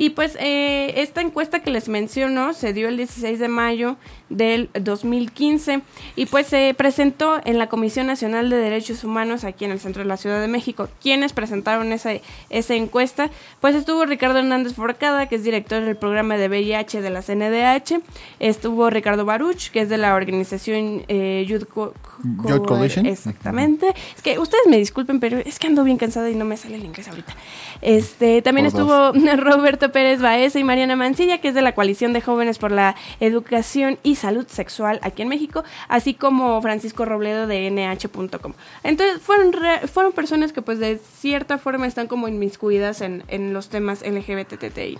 [0.00, 3.96] Y pues eh, esta encuesta que les menciono se dio el 16 de mayo
[4.28, 5.80] del 2015
[6.14, 10.02] y pues se presentó en la Comisión Nacional de Derechos Humanos aquí en el centro
[10.02, 10.88] de la Ciudad de México.
[11.02, 12.10] ¿Quiénes presentaron esa,
[12.50, 13.30] esa encuesta?
[13.60, 18.00] Pues estuvo Ricardo Hernández Forcada, que es director del programa de VIH de la CNDH,
[18.38, 21.94] estuvo Ricardo Baruch, que es de la organización eh, Youth, Co-
[22.42, 23.06] Co- Youth Coalition.
[23.06, 23.88] Exactamente.
[24.14, 26.76] Es que ustedes me disculpen, pero es que ando bien cansada y no me sale
[26.76, 27.34] el inglés ahorita.
[27.82, 32.12] Este, también Por estuvo Roberto Pérez Baeza y Mariana Mancilla, que es de la Coalición
[32.12, 37.46] de Jóvenes por la Educación y Salud Sexual aquí en México, así como Francisco Robledo
[37.46, 38.52] de nh.com.
[38.82, 39.52] Entonces fueron,
[39.92, 44.98] fueron personas que pues de cierta forma están como inmiscuidas en, en los temas LGBTTI.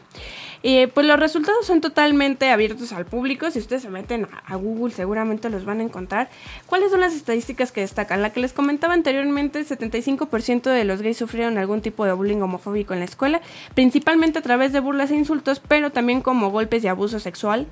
[0.63, 3.51] Y pues los resultados son totalmente abiertos al público.
[3.51, 6.29] Si ustedes se meten a Google seguramente los van a encontrar.
[6.67, 8.23] ¿Cuáles son las estadísticas que destacan?
[8.23, 12.41] La que les comentaba anteriormente, el 75% de los gays sufrieron algún tipo de bullying
[12.41, 13.41] homofóbico en la escuela,
[13.75, 17.67] principalmente a través de burlas e insultos, pero también como golpes y abuso sexual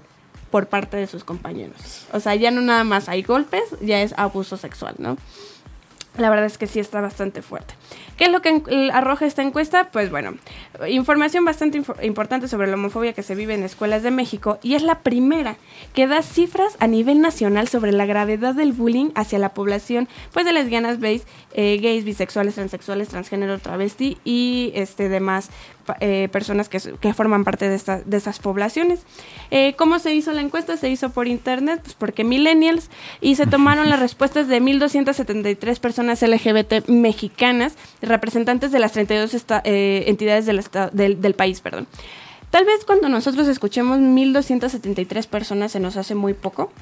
[0.51, 2.07] por parte de sus compañeros.
[2.13, 5.17] O sea, ya no nada más hay golpes, ya es abuso sexual, ¿no?
[6.19, 7.75] La verdad es que sí está bastante fuerte.
[8.17, 9.91] ¿Qué es lo que arroja esta encuesta?
[9.93, 10.35] Pues bueno,
[10.89, 14.83] información bastante importante sobre la homofobia que se vive en escuelas de México y es
[14.83, 15.57] la primera
[15.93, 20.47] que da cifras a nivel nacional sobre la gravedad del bullying hacia la población pues
[20.47, 25.51] de lesbianas, gays, eh, gays bisexuales, transexuales, transgénero, travesti y este demás
[26.01, 29.01] eh, personas que, que, forman parte de, esta, de estas poblaciones.
[29.51, 30.77] Eh, ¿Cómo se hizo la encuesta?
[30.77, 36.23] Se hizo por internet, pues porque millennials, y se tomaron las respuestas de 1.273 personas
[36.23, 41.61] LGBT mexicanas, representantes de las 32 eh, entidades del, del, del país.
[41.61, 41.87] Perdón.
[42.51, 46.73] Tal vez cuando nosotros escuchemos 1.273 personas se nos hace muy poco,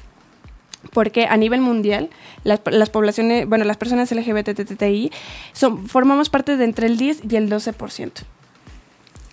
[0.93, 2.09] porque a nivel mundial
[2.43, 5.11] las, las, poblaciones, bueno, las personas LGBTTI
[5.53, 8.11] son, formamos parte de entre el 10 y el 12%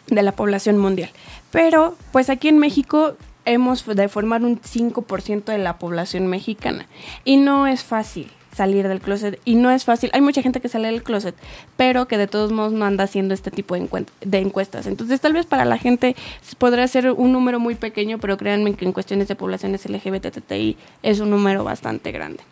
[0.09, 1.11] de la población mundial.
[1.51, 6.87] Pero pues aquí en México hemos de formar un 5% de la población mexicana
[7.25, 10.11] y no es fácil salir del closet y no es fácil.
[10.13, 11.35] Hay mucha gente que sale del closet,
[11.77, 14.87] pero que de todos modos no anda haciendo este tipo de, de encuestas.
[14.87, 16.15] Entonces, tal vez para la gente
[16.59, 21.21] podrá ser un número muy pequeño, pero créanme que en cuestiones de poblaciones LGBTTI es
[21.21, 22.43] un número bastante grande.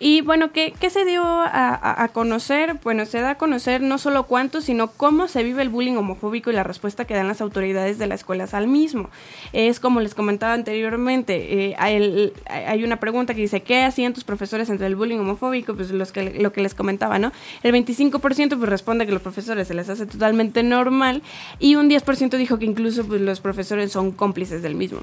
[0.00, 2.76] Y bueno, ¿qué, qué se dio a, a, conocer?
[2.84, 6.50] Bueno, se da a conocer no solo cuánto, sino cómo se vive el bullying homofóbico
[6.50, 9.10] y la respuesta que dan las autoridades de las escuelas al mismo.
[9.52, 14.70] Es como les comentaba anteriormente, eh, hay, una pregunta que dice, ¿qué hacían tus profesores
[14.70, 15.74] entre el bullying homofóbico?
[15.74, 17.32] Pues los que, lo que les comentaba, ¿no?
[17.64, 21.22] El 25% pues responde que los profesores se les hace totalmente normal
[21.58, 25.00] y un 10% dijo que incluso pues, los profesores son cómplices del mismo.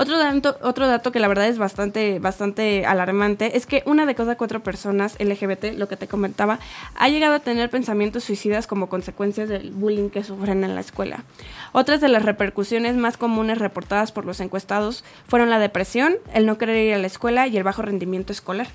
[0.00, 4.62] Otro dato, que la verdad es bastante, bastante alarmante es que una de cada cuatro
[4.62, 6.60] personas LGBT, lo que te comentaba,
[6.94, 11.24] ha llegado a tener pensamientos suicidas como consecuencias del bullying que sufren en la escuela.
[11.72, 16.58] Otras de las repercusiones más comunes reportadas por los encuestados fueron la depresión, el no
[16.58, 18.68] querer ir a la escuela y el bajo rendimiento escolar.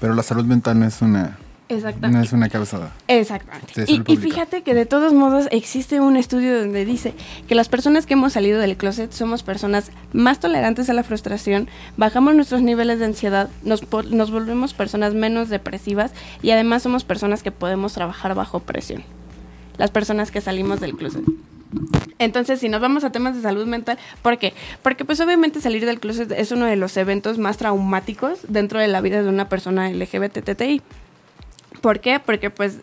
[0.00, 1.38] Pero la salud mental no es una
[1.70, 2.18] Exactamente.
[2.18, 2.90] No es una causa.
[3.06, 3.84] Exactamente.
[3.86, 7.14] Y, y, fíjate que de todos modos existe un estudio donde dice
[7.46, 11.68] que las personas que hemos salido del closet somos personas más tolerantes a la frustración,
[11.96, 16.10] bajamos nuestros niveles de ansiedad, nos, nos volvemos personas menos depresivas
[16.42, 19.04] y además somos personas que podemos trabajar bajo presión.
[19.78, 21.24] Las personas que salimos del closet.
[22.18, 24.54] Entonces, si nos vamos a temas de salud mental, ¿por qué?
[24.82, 28.88] Porque pues obviamente salir del closet es uno de los eventos más traumáticos dentro de
[28.88, 30.82] la vida de una persona LGBTTI.
[31.80, 32.20] ¿Por qué?
[32.20, 32.78] Porque pues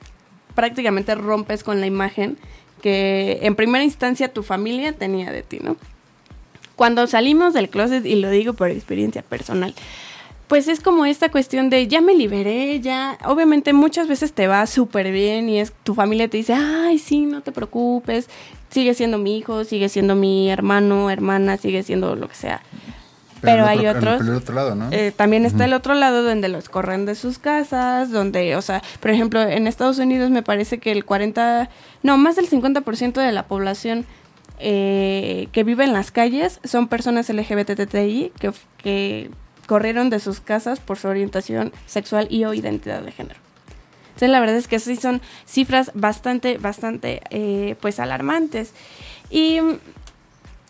[0.55, 2.37] prácticamente rompes con la imagen
[2.81, 5.77] que en primera instancia tu familia tenía de ti, ¿no?
[6.75, 9.73] Cuando salimos del closet, y lo digo por experiencia personal,
[10.47, 14.65] pues es como esta cuestión de ya me liberé, ya, obviamente muchas veces te va
[14.65, 18.29] súper bien y es tu familia te dice, ay, sí, no te preocupes,
[18.69, 22.61] sigue siendo mi hijo, sigue siendo mi hermano, hermana, sigue siendo lo que sea.
[23.41, 24.21] Pero, hay otros.
[24.91, 28.81] Eh, también está el otro lado donde los corren de sus casas, donde, o sea,
[28.99, 31.69] por ejemplo, en Estados Unidos me parece que el 40,
[32.03, 34.05] no, más del 50% de la población
[34.59, 39.29] eh, que vive en las calles son personas LGBTTI que, que
[39.67, 43.39] corrieron de sus casas por su orientación sexual y o identidad de género.
[44.07, 48.73] Entonces, la verdad es que sí son cifras bastante, bastante, eh, pues, alarmantes.
[49.29, 49.59] Y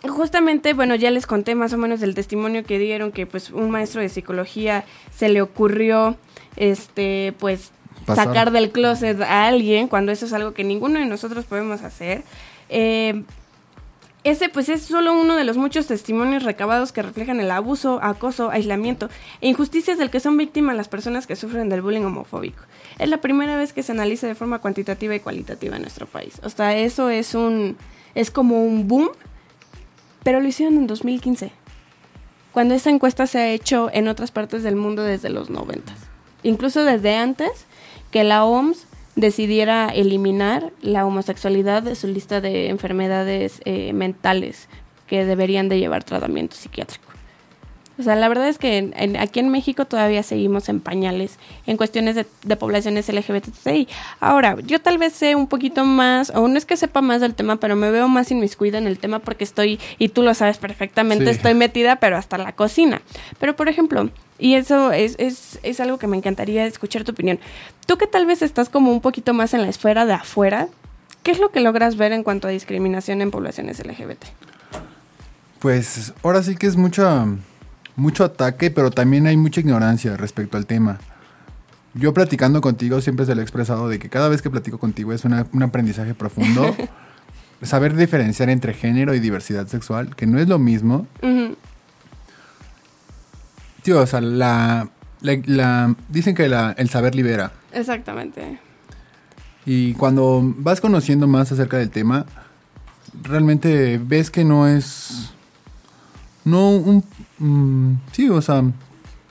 [0.03, 3.71] justamente, bueno, ya les conté más o menos del testimonio que dieron que pues un
[3.71, 6.17] maestro de psicología se le ocurrió
[6.55, 7.71] este pues
[8.05, 12.23] sacar del closet a alguien cuando eso es algo que ninguno de nosotros podemos hacer.
[12.69, 13.23] Eh,
[14.23, 18.49] ese pues es solo uno de los muchos testimonios recabados que reflejan el abuso, acoso,
[18.51, 19.09] aislamiento
[19.41, 22.63] e injusticias del que son víctimas las personas que sufren del bullying homofóbico.
[22.99, 26.41] Es la primera vez que se analiza de forma cuantitativa y cualitativa en nuestro país.
[26.43, 27.77] O sea, eso es un
[28.15, 29.11] es como un boom
[30.27, 31.51] pero lo hicieron en 2015,
[32.51, 35.93] cuando esta encuesta se ha hecho en otras partes del mundo desde los 90,
[36.43, 37.65] incluso desde antes
[38.11, 44.67] que la OMS decidiera eliminar la homosexualidad de su lista de enfermedades eh, mentales
[45.07, 47.06] que deberían de llevar tratamiento psiquiátrico.
[47.99, 52.15] O sea, la verdad es que aquí en México todavía seguimos en pañales en cuestiones
[52.15, 53.87] de, de, poblaciones LGBTI.
[54.19, 57.33] Ahora, yo tal vez sé un poquito más, o no es que sepa más del
[57.33, 60.57] tema, pero me veo más inmiscuida en el tema porque estoy, y tú lo sabes
[60.59, 63.01] perfectamente, estoy metida, pero hasta la cocina.
[63.39, 67.39] Pero, por ejemplo, y eso es, es, es algo que me encantaría escuchar tu opinión.
[67.87, 70.67] Tú que tal vez estás como un poquito más en la esfera de afuera,
[71.23, 74.23] ¿qué es lo que logras ver en cuanto a discriminación en poblaciones LGBT?
[75.59, 77.25] Pues ahora sí que es mucha
[77.97, 80.99] mucho ataque, pero también hay mucha ignorancia respecto al tema.
[81.93, 85.11] Yo platicando contigo siempre se lo he expresado de que cada vez que platico contigo
[85.11, 86.73] es un aprendizaje profundo.
[87.61, 91.07] saber diferenciar entre género y diversidad sexual, que no es lo mismo.
[93.81, 94.89] Tío, o sea, la,
[96.09, 97.51] dicen que el saber libera.
[97.71, 98.59] Exactamente.
[99.65, 102.25] Y cuando vas conociendo más acerca del tema,
[103.23, 105.33] realmente ves que no es
[106.47, 107.03] no un...
[107.39, 108.63] Mm, sí, o sea,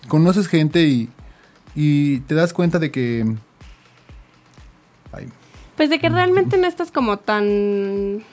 [0.09, 1.09] conoces gente y,
[1.75, 3.35] y te das cuenta de que...
[5.77, 8.25] Pues de que realmente no estás como tan...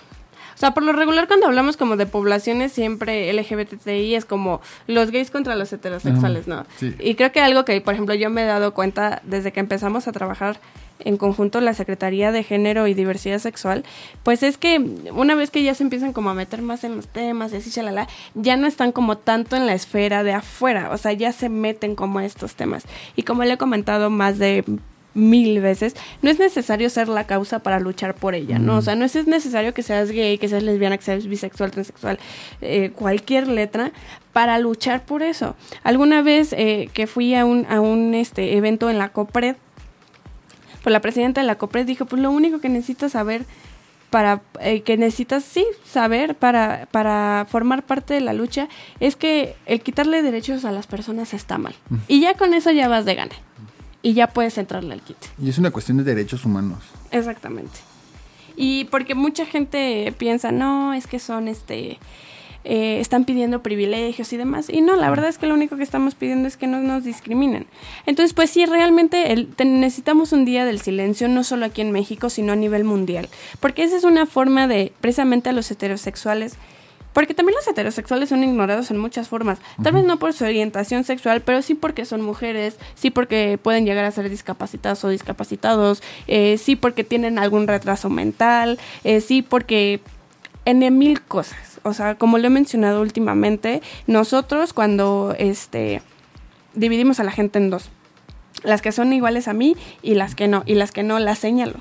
[0.56, 5.12] O sea, por lo regular cuando hablamos como de poblaciones siempre LGBTI es como los
[5.12, 6.66] gays contra los heterosexuales, ¿no?
[6.78, 6.96] Sí.
[7.00, 10.08] Y creo que algo que, por ejemplo, yo me he dado cuenta desde que empezamos
[10.08, 10.62] a trabajar
[11.04, 13.84] en conjunto la Secretaría de Género y Diversidad Sexual,
[14.24, 14.80] pues es que
[15.14, 17.70] una vez que ya se empiezan como a meter más en los temas y así,
[17.70, 21.50] chalala, ya no están como tanto en la esfera de afuera, o sea, ya se
[21.50, 22.84] meten como a estos temas.
[23.16, 24.64] Y como le he comentado más de
[25.14, 28.78] mil veces, no es necesario ser la causa para luchar por ella, ¿no?
[28.78, 32.20] O sea, no es necesario que seas gay, que seas lesbiana, que seas bisexual, transexual,
[32.62, 33.92] eh, cualquier letra
[34.32, 35.56] para luchar por eso.
[35.84, 39.56] Alguna vez eh, que fui a un, a un este, evento en la COPRED,
[40.84, 43.46] pues la presidenta de la COPRES dijo, pues lo único que necesitas saber
[44.10, 48.68] para eh, que necesitas sí saber para, para formar parte de la lucha
[49.00, 51.74] es que el quitarle derechos a las personas está mal.
[52.08, 53.34] Y ya con eso ya vas de gana.
[54.04, 55.18] Y ya puedes entrarle al kit.
[55.42, 56.84] Y es una cuestión de derechos humanos.
[57.10, 57.80] Exactamente.
[58.56, 61.98] Y porque mucha gente piensa, no, es que son este
[62.66, 64.70] eh, están pidiendo privilegios y demás.
[64.70, 67.04] Y no, la verdad es que lo único que estamos pidiendo es que no nos
[67.04, 67.68] discriminen.
[68.06, 72.54] Entonces, pues sí, realmente necesitamos un día del silencio, no solo aquí en México, sino
[72.54, 73.30] a nivel mundial.
[73.60, 76.58] Porque esa es una forma de, precisamente a los heterosexuales,
[77.14, 79.60] porque también los heterosexuales son ignorados en muchas formas.
[79.84, 83.86] Tal vez no por su orientación sexual, pero sí porque son mujeres, sí porque pueden
[83.86, 89.44] llegar a ser discapacitados o discapacitados, eh, sí porque tienen algún retraso mental, eh, sí
[89.44, 90.02] porque
[90.66, 96.02] en mil cosas o sea, como lo he mencionado últimamente, nosotros cuando este
[96.74, 97.90] dividimos a la gente en dos,
[98.64, 101.40] las que son iguales a mí y las que no, y las que no las
[101.40, 101.80] señalo.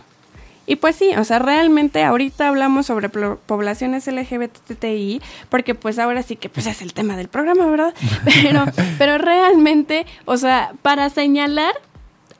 [0.64, 6.36] Y pues sí, o sea, realmente ahorita hablamos sobre poblaciones LGBTI, porque pues ahora sí
[6.36, 7.94] que pues es el tema del programa, ¿verdad?
[8.42, 8.64] Pero,
[8.96, 11.74] pero realmente, o sea, para señalar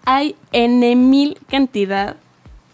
[0.05, 2.17] hay en mil cantidad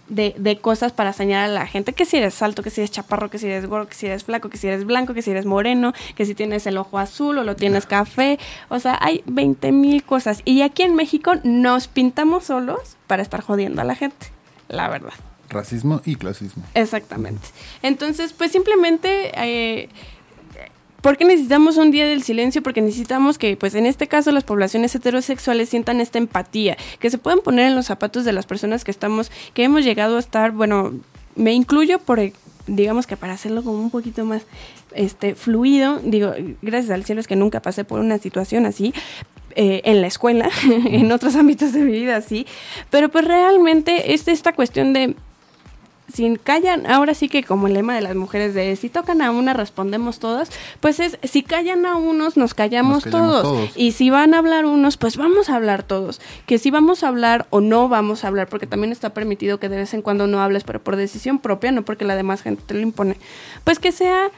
[0.09, 2.90] de, de, cosas para señalar a la gente que si eres alto, que si eres
[2.90, 5.31] chaparro, que si eres gordo, que si eres flaco, que si eres blanco, que si
[5.31, 8.38] eres moreno, que si tienes el ojo azul o lo tienes café.
[8.68, 10.42] O sea, hay 20 mil cosas.
[10.44, 14.29] Y aquí en México nos pintamos solos para estar jodiendo a la gente,
[14.68, 15.14] la verdad.
[15.49, 16.62] Racismo y clasismo.
[16.75, 17.49] Exactamente.
[17.83, 19.33] Entonces, pues simplemente...
[19.35, 19.88] Eh,
[21.00, 22.62] ¿Por qué necesitamos un día del silencio?
[22.62, 27.18] Porque necesitamos que, pues en este caso, las poblaciones heterosexuales sientan esta empatía, que se
[27.18, 30.50] puedan poner en los zapatos de las personas que estamos, que hemos llegado a estar,
[30.50, 30.94] bueno,
[31.37, 32.20] me incluyo por,
[32.66, 34.42] digamos que para hacerlo como un poquito más
[34.92, 38.92] este fluido, digo, gracias al cielo es que nunca pasé por una situación así,
[39.54, 40.50] eh, en la escuela,
[40.84, 42.44] en otros ámbitos de mi vida, así,
[42.90, 45.14] pero pues realmente es esta cuestión de
[46.12, 49.31] si callan, ahora sí que como el lema de las mujeres de si tocan a
[49.31, 53.71] una respondemos todas, pues es si callan a unos nos callamos, todos.
[53.77, 57.09] y si van a hablar unos pues vamos a hablar todos, que si vamos a
[57.09, 60.27] hablar o no vamos a hablar porque también está permitido que de vez en cuando
[60.27, 63.16] no hables pero por decisión propia, no porque la demás gente te lo impone,
[63.64, 64.31] pues que sea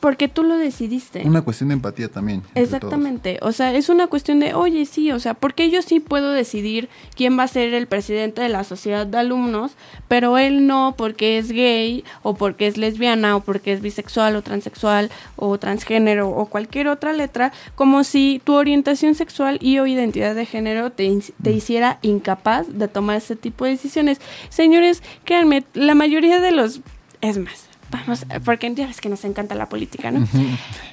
[0.00, 1.22] porque tú lo decidiste.
[1.24, 2.42] Una cuestión de empatía también.
[2.54, 3.38] Exactamente.
[3.42, 6.88] O sea, es una cuestión de, oye, sí, o sea, porque yo sí puedo decidir
[7.14, 9.72] quién va a ser el presidente de la sociedad de alumnos,
[10.08, 14.42] pero él no porque es gay o porque es lesbiana o porque es bisexual o
[14.42, 20.34] transexual o transgénero o cualquier otra letra, como si tu orientación sexual y o identidad
[20.34, 21.06] de género te,
[21.42, 21.56] te mm.
[21.56, 24.20] hiciera incapaz de tomar ese tipo de decisiones.
[24.50, 26.80] Señores, créanme, la mayoría de los...
[27.22, 30.26] Es más, vamos, porque ya ves que nos encanta la política, ¿no?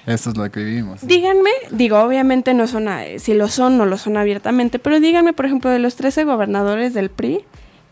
[0.06, 1.06] Eso es lo que vivimos.
[1.06, 5.46] Díganme, digo, obviamente no son, si lo son, no lo son abiertamente, pero díganme, por
[5.46, 7.44] ejemplo, de los 13 gobernadores del PRI,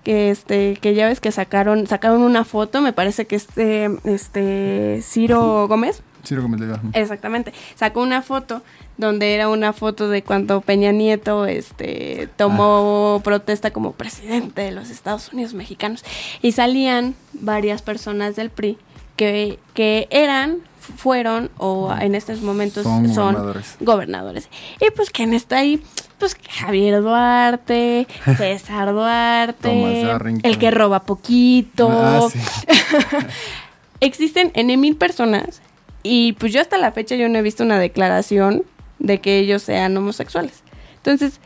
[0.03, 4.99] que este que ya ves que sacaron sacaron una foto me parece que este este
[5.03, 6.79] Ciro Gómez Ciro Gómez Leiva.
[6.93, 7.53] Exactamente.
[7.75, 8.61] Sacó una foto
[8.97, 13.23] donde era una foto de cuando Peña Nieto este, tomó Ah.
[13.23, 16.03] protesta como presidente de los Estados Unidos mexicanos.
[16.41, 18.77] Y salían varias personas del PRI
[19.15, 20.59] que, que eran,
[20.97, 23.75] fueron o en estos momentos Son son, gobernadores.
[23.79, 24.49] gobernadores.
[24.79, 25.81] Y pues, ¿quién está ahí?
[26.17, 28.07] Pues Javier Duarte,
[28.37, 30.11] César Duarte,
[30.43, 31.89] el que roba poquito.
[31.91, 32.39] Ah, sí.
[33.99, 35.61] Existen N mil personas
[36.03, 38.63] y pues yo hasta la fecha yo no he visto una declaración
[38.99, 40.63] de que ellos sean homosexuales.
[40.97, 41.39] Entonces,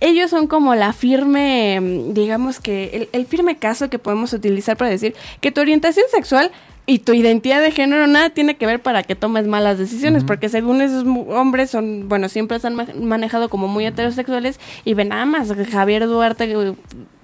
[0.00, 4.76] ellos son como la firme, mm, digamos que el, el firme caso que podemos utilizar
[4.76, 6.50] para decir que tu orientación sexual
[6.86, 10.48] y tu identidad de género nada tiene que ver para que tomes malas decisiones, porque
[10.48, 15.08] según esos hombres son, bueno, siempre se han ma- manejado como muy heterosexuales y ven
[15.08, 16.74] nada más, Javier Duarte eh,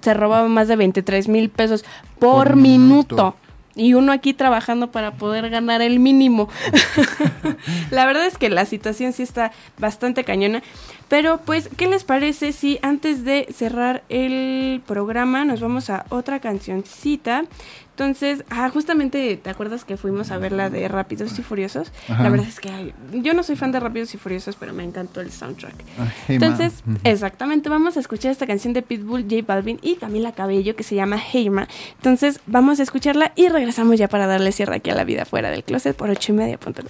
[0.01, 1.85] se robaba más de 23 mil pesos
[2.19, 3.15] por, Por minuto.
[3.15, 3.35] minuto.
[3.75, 6.47] Y uno aquí trabajando para poder ganar el mínimo.
[7.91, 10.61] la verdad es que la situación sí está bastante cañona.
[11.07, 16.39] Pero pues, ¿qué les parece si antes de cerrar el programa nos vamos a otra
[16.39, 17.45] cancioncita?
[17.93, 21.91] Entonces, ah, justamente, ¿te acuerdas que fuimos a ver la de Rápidos y Furiosos?
[22.09, 22.23] Ajá.
[22.23, 24.83] La verdad es que ay, yo no soy fan de Rápidos y Furiosos, pero me
[24.83, 25.75] encantó el soundtrack.
[25.99, 26.11] Ma.
[26.27, 30.83] Entonces, exactamente, vamos a escuchar esta canción de Pitbull, J Balvin y Camila Cabello que
[30.83, 31.67] se llama Heima.
[31.97, 35.51] Entonces, vamos a escucharla y regresamos ya para darle cierre aquí a la vida fuera
[35.51, 36.57] del closet por ocho y media.
[36.57, 36.81] punto.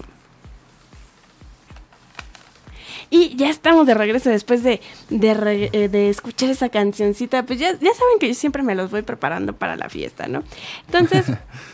[3.15, 7.45] Y ya estamos de regreso después de, de, re- eh, de escuchar esa cancioncita.
[7.45, 10.41] Pues ya, ya saben que yo siempre me los voy preparando para la fiesta, ¿no?
[10.87, 11.27] Entonces,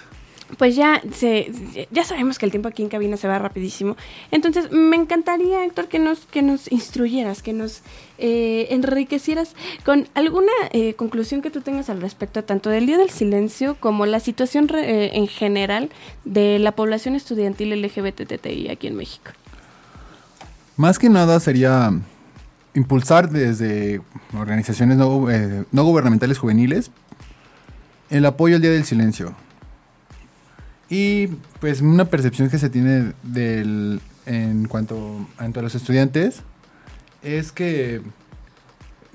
[0.58, 1.50] pues ya, se,
[1.92, 3.96] ya sabemos que el tiempo aquí en cabina se va rapidísimo.
[4.32, 7.84] Entonces, me encantaría, Héctor, que nos, que nos instruyeras, que nos
[8.18, 13.12] eh, enriquecieras con alguna eh, conclusión que tú tengas al respecto, tanto del Día del
[13.12, 15.90] Silencio como la situación re- eh, en general
[16.26, 19.32] de la población estudiantil LGBTTI aquí en México.
[20.80, 21.92] Más que nada sería
[22.74, 24.00] impulsar desde
[24.34, 26.90] organizaciones no, eh, no gubernamentales juveniles
[28.10, 29.36] el apoyo al Día del Silencio.
[30.90, 31.28] Y
[31.60, 36.44] pues una percepción que se tiene del, en cuanto, en cuanto a los estudiantes
[37.24, 38.02] es que,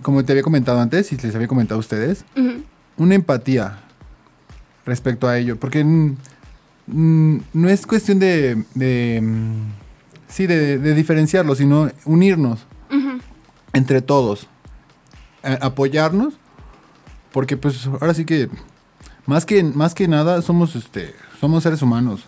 [0.02, 2.26] como te había comentado antes y les había comentado a ustedes,
[2.98, 3.78] una empatía
[4.84, 9.84] respecto a ello, porque mm, no es cuestión de, de, mm,
[10.28, 12.66] sí, de, de diferenciarlo, sino unirnos
[13.72, 14.46] entre todos,
[15.60, 16.34] apoyarnos,
[17.32, 18.48] porque pues ahora sí que
[19.26, 22.24] más que más que nada somos este somos seres humanos,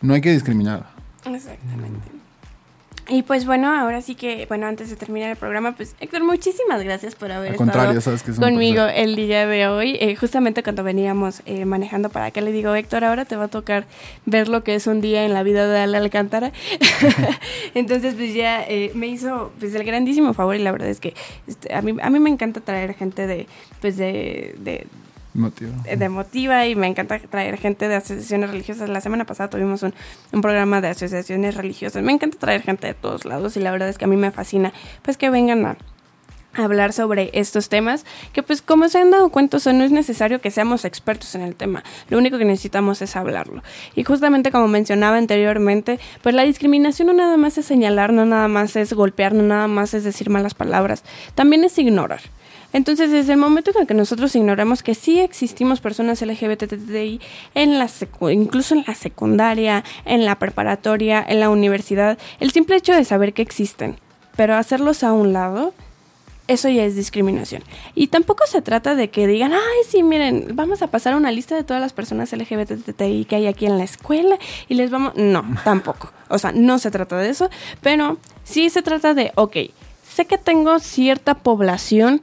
[0.00, 0.90] no hay que discriminar.
[1.24, 2.19] Exactamente.
[3.10, 6.82] Y pues bueno, ahora sí que, bueno, antes de terminar el programa, pues Héctor, muchísimas
[6.84, 9.02] gracias por haber Al estado contrario, sabes que es un conmigo placer.
[9.02, 9.96] el día de hoy.
[10.00, 13.48] Eh, justamente cuando veníamos eh, manejando para acá, le digo, Héctor, ahora te va a
[13.48, 13.86] tocar
[14.26, 16.52] ver lo que es un día en la vida de Ale Alcántara.
[17.74, 21.14] Entonces, pues ya eh, me hizo pues el grandísimo favor y la verdad es que
[21.48, 23.48] este, a, mí, a mí me encanta traer gente de,
[23.80, 24.86] pues de, de,
[25.40, 25.72] Motivo.
[25.84, 28.88] de Motiva y me encanta traer gente de asociaciones religiosas.
[28.88, 29.94] La semana pasada tuvimos un,
[30.32, 32.02] un programa de asociaciones religiosas.
[32.02, 34.30] Me encanta traer gente de todos lados y la verdad es que a mí me
[34.30, 34.72] fascina
[35.02, 35.76] pues que vengan a
[36.54, 40.40] hablar sobre estos temas que pues como se han dado cuenta o no es necesario
[40.40, 43.62] que seamos expertos en el tema lo único que necesitamos es hablarlo
[43.94, 48.48] y justamente como mencionaba anteriormente pues la discriminación no nada más es señalar no nada
[48.48, 52.20] más es golpear no nada más es decir malas palabras también es ignorar
[52.72, 57.20] entonces, desde el momento en el que nosotros ignoramos que sí existimos personas LGBTI
[57.54, 62.76] en la secu- incluso en la secundaria, en la preparatoria, en la universidad, el simple
[62.76, 63.96] hecho de saber que existen,
[64.36, 65.74] pero hacerlos a un lado,
[66.48, 67.62] eso ya es discriminación.
[67.94, 71.54] Y tampoco se trata de que digan, ay, sí, miren, vamos a pasar una lista
[71.54, 74.36] de todas las personas LGBTI que hay aquí en la escuela
[74.68, 75.14] y les vamos...
[75.16, 76.12] No, tampoco.
[76.28, 77.50] O sea, no se trata de eso,
[77.82, 79.56] pero sí se trata de, ok,
[80.08, 82.20] sé que tengo cierta población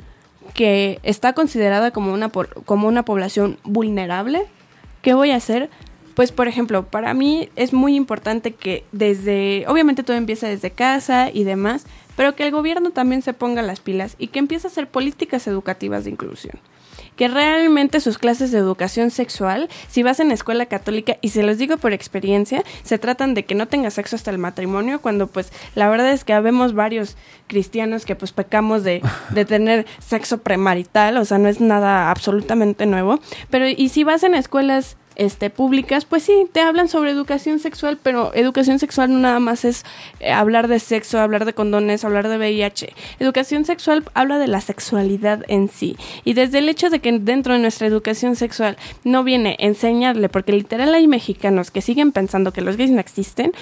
[0.58, 4.47] que está considerada como una, como una población vulnerable,
[5.03, 5.70] ¿qué voy a hacer?
[6.16, 11.30] Pues, por ejemplo, para mí es muy importante que desde, obviamente todo empieza desde casa
[11.32, 11.86] y demás,
[12.16, 15.45] pero que el gobierno también se ponga las pilas y que empiece a hacer políticas
[15.45, 16.58] educativas de inclusión.
[17.18, 21.57] Que realmente sus clases de educación sexual, si vas en escuela católica, y se los
[21.57, 25.51] digo por experiencia, se tratan de que no tengas sexo hasta el matrimonio, cuando pues
[25.76, 29.01] la verdad es que habemos varios cristianos que pues pecamos de,
[29.32, 33.20] de tener sexo premarital, o sea, no es nada absolutamente nuevo.
[33.49, 37.97] Pero y si vas en escuelas este, públicas, pues sí, te hablan sobre educación sexual,
[38.01, 39.84] pero educación sexual no nada más es
[40.20, 42.93] eh, hablar de sexo, hablar de condones, hablar de VIH.
[43.20, 45.97] Educación sexual habla de la sexualidad en sí.
[46.24, 50.51] Y desde el hecho de que dentro de nuestra educación sexual no viene enseñarle, porque
[50.51, 53.53] literal hay mexicanos que siguen pensando que los gays no existen,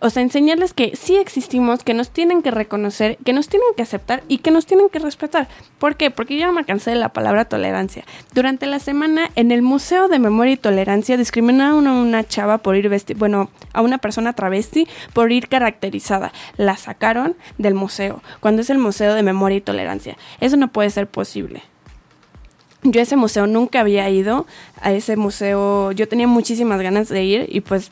[0.00, 3.82] o sea, enseñarles que sí existimos, que nos tienen que reconocer, que nos tienen que
[3.82, 5.48] aceptar y que nos tienen que respetar.
[5.78, 6.10] ¿Por qué?
[6.10, 8.04] Porque yo me cansé de la palabra tolerancia.
[8.34, 12.76] Durante la semana, en el Museo de Memoria y Tolerancia, discriminaron a una chava por
[12.76, 16.32] ir vestida, bueno, a una persona travesti por ir caracterizada.
[16.56, 20.16] La sacaron del museo, cuando es el Museo de Memoria y Tolerancia.
[20.40, 21.62] Eso no puede ser posible.
[22.82, 24.46] Yo a ese museo nunca había ido,
[24.80, 27.90] a ese museo yo tenía muchísimas ganas de ir y pues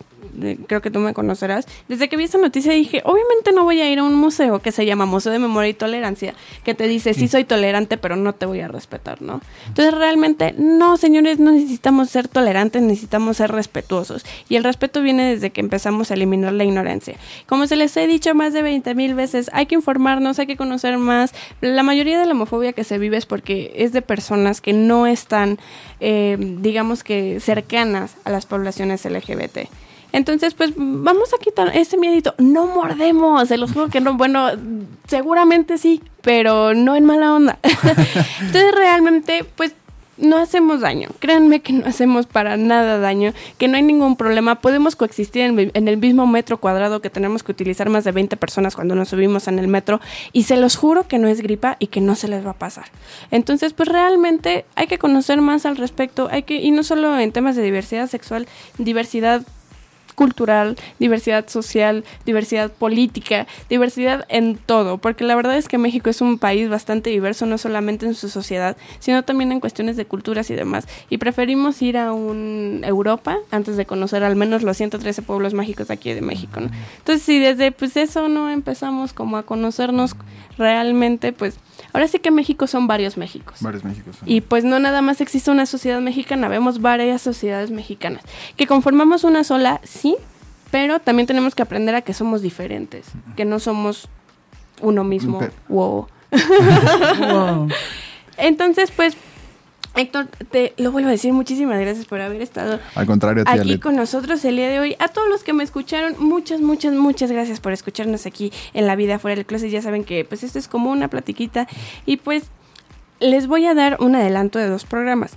[0.67, 3.91] creo que tú me conocerás, desde que vi esta noticia dije, obviamente no voy a
[3.91, 7.15] ir a un museo que se llama Museo de Memoria y Tolerancia, que te dice,
[7.15, 9.41] sí soy tolerante, pero no te voy a respetar, ¿no?
[9.67, 14.25] Entonces realmente, no, señores, no necesitamos ser tolerantes, necesitamos ser respetuosos.
[14.49, 17.17] Y el respeto viene desde que empezamos a eliminar la ignorancia.
[17.47, 20.57] Como se les he dicho más de 20 mil veces, hay que informarnos, hay que
[20.57, 21.33] conocer más.
[21.61, 25.07] La mayoría de la homofobia que se vive es porque es de personas que no
[25.07, 25.59] están,
[26.01, 29.69] eh, digamos que, cercanas a las poblaciones LGBT.
[30.13, 32.35] Entonces, pues vamos a quitar ese miedito.
[32.39, 34.15] No mordemos, se los juro que no.
[34.15, 34.51] Bueno,
[35.07, 37.59] seguramente sí, pero no en mala onda.
[38.41, 39.75] Entonces, realmente, pues
[40.19, 41.09] no hacemos daño.
[41.21, 44.57] Créanme que no hacemos para nada daño, que no hay ningún problema.
[44.57, 48.75] Podemos coexistir en, el mismo metro cuadrado que tenemos que utilizar más de 20 personas
[48.75, 50.01] cuando nos subimos en el metro.
[50.33, 52.59] Y se los juro que no es gripa y que no se les va a
[52.59, 52.87] pasar.
[53.31, 56.29] Entonces, pues realmente hay que conocer más al respecto.
[56.31, 58.49] Hay que, y no solo en temas de diversidad sexual,
[58.79, 59.43] diversidad
[60.19, 66.21] cultural, diversidad social, diversidad política, diversidad en todo, porque la verdad es que México es
[66.21, 70.51] un país bastante diverso, no solamente en su sociedad, sino también en cuestiones de culturas
[70.51, 70.89] y demás.
[71.09, 75.87] Y preferimos ir a un Europa antes de conocer al menos los 113 pueblos mágicos
[75.87, 76.59] de aquí de México.
[76.59, 76.69] ¿no?
[76.99, 80.17] Entonces, si desde pues eso no empezamos como a conocernos
[80.59, 81.61] realmente, pues
[81.93, 83.63] ahora sí que México son varios Méxicos.
[83.63, 84.17] Varios Méxicos.
[84.25, 88.23] Y pues no nada más existe una sociedad mexicana, vemos varias sociedades mexicanas.
[88.57, 90.17] Que conformamos una sola, sí,
[90.71, 94.09] pero también tenemos que aprender a que somos diferentes, que no somos
[94.81, 95.41] uno mismo.
[95.69, 96.07] wow.
[98.37, 99.17] Entonces, pues
[99.99, 103.97] Héctor, te lo vuelvo a decir, muchísimas gracias por haber estado Al contrario, aquí con
[103.97, 104.97] nosotros el día de hoy.
[105.01, 108.95] A todos los que me escucharon, muchas, muchas, muchas gracias por escucharnos aquí en La
[108.95, 109.71] Vida Fuera del Closet.
[109.71, 111.67] Ya saben que pues esto es como una platiquita
[112.07, 112.45] y pues
[113.19, 115.37] les voy a dar un adelanto de dos programas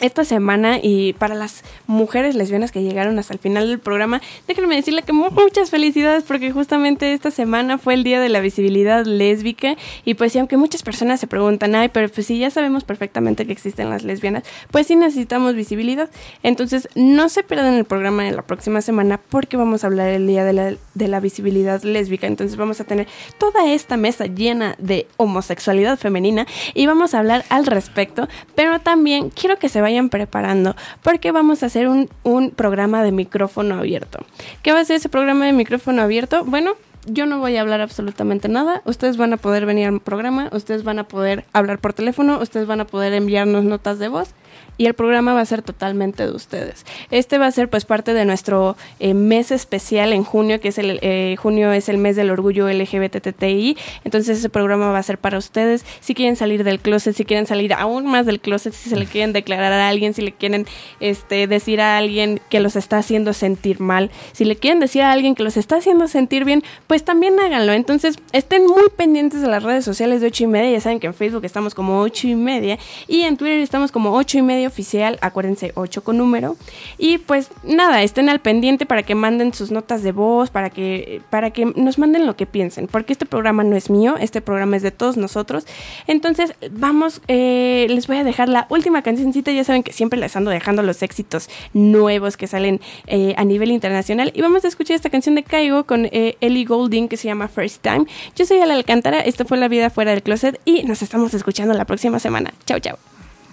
[0.00, 4.76] esta semana y para las mujeres lesbianas que llegaron hasta el final del programa, déjenme
[4.76, 9.76] decirle que muchas felicidades porque justamente esta semana fue el día de la visibilidad lésbica
[10.04, 13.52] y pues aunque muchas personas se preguntan, ay, pero pues sí, ya sabemos perfectamente que
[13.52, 16.10] existen las lesbianas, pues sí necesitamos visibilidad.
[16.42, 20.26] Entonces, no se pierdan el programa de la próxima semana porque vamos a hablar el
[20.26, 22.26] día de la, de la visibilidad lésbica.
[22.26, 23.06] Entonces vamos a tener
[23.38, 29.30] toda esta mesa llena de homosexualidad femenina y vamos a hablar al respecto, pero también
[29.30, 34.20] quiero que se vayan preparando porque vamos a hacer un, un programa de micrófono abierto.
[34.62, 36.44] ¿Qué va a ser ese programa de micrófono abierto?
[36.44, 36.74] Bueno,
[37.06, 38.82] yo no voy a hablar absolutamente nada.
[38.84, 42.66] Ustedes van a poder venir al programa, ustedes van a poder hablar por teléfono, ustedes
[42.66, 44.34] van a poder enviarnos notas de voz
[44.78, 46.86] y el programa va a ser totalmente de ustedes.
[47.10, 50.78] Este va a ser pues parte de nuestro eh, mes especial en junio, que es
[50.78, 55.18] el eh, junio es el mes del orgullo LGBTTI, entonces ese programa va a ser
[55.18, 55.84] para ustedes.
[56.00, 59.06] Si quieren salir del closet, si quieren salir aún más del closet, si se le
[59.06, 60.66] quieren declarar a alguien, si le quieren
[61.00, 65.12] este decir a alguien que los está haciendo sentir mal, si le quieren decir a
[65.12, 67.72] alguien que los está haciendo sentir bien, pues también háganlo.
[67.72, 71.08] Entonces estén muy pendientes de las redes sociales de ocho y media, ya saben que
[71.08, 74.67] en Facebook estamos como ocho y media y en Twitter estamos como ocho y media
[74.68, 76.56] oficial, acuérdense 8 con número.
[76.96, 81.20] Y pues nada, estén al pendiente para que manden sus notas de voz, para que,
[81.30, 84.76] para que nos manden lo que piensen, porque este programa no es mío, este programa
[84.76, 85.66] es de todos nosotros.
[86.06, 90.36] Entonces, vamos, eh, les voy a dejar la última cancioncita, ya saben que siempre les
[90.36, 94.32] ando dejando los éxitos nuevos que salen eh, a nivel internacional.
[94.34, 97.48] Y vamos a escuchar esta canción de Caigo con eh, Ellie Goulding que se llama
[97.48, 98.06] First Time.
[98.36, 101.74] Yo soy Ala Alcántara, esto fue La Vida Fuera del Closet y nos estamos escuchando
[101.74, 102.52] la próxima semana.
[102.66, 103.17] Chao, chao.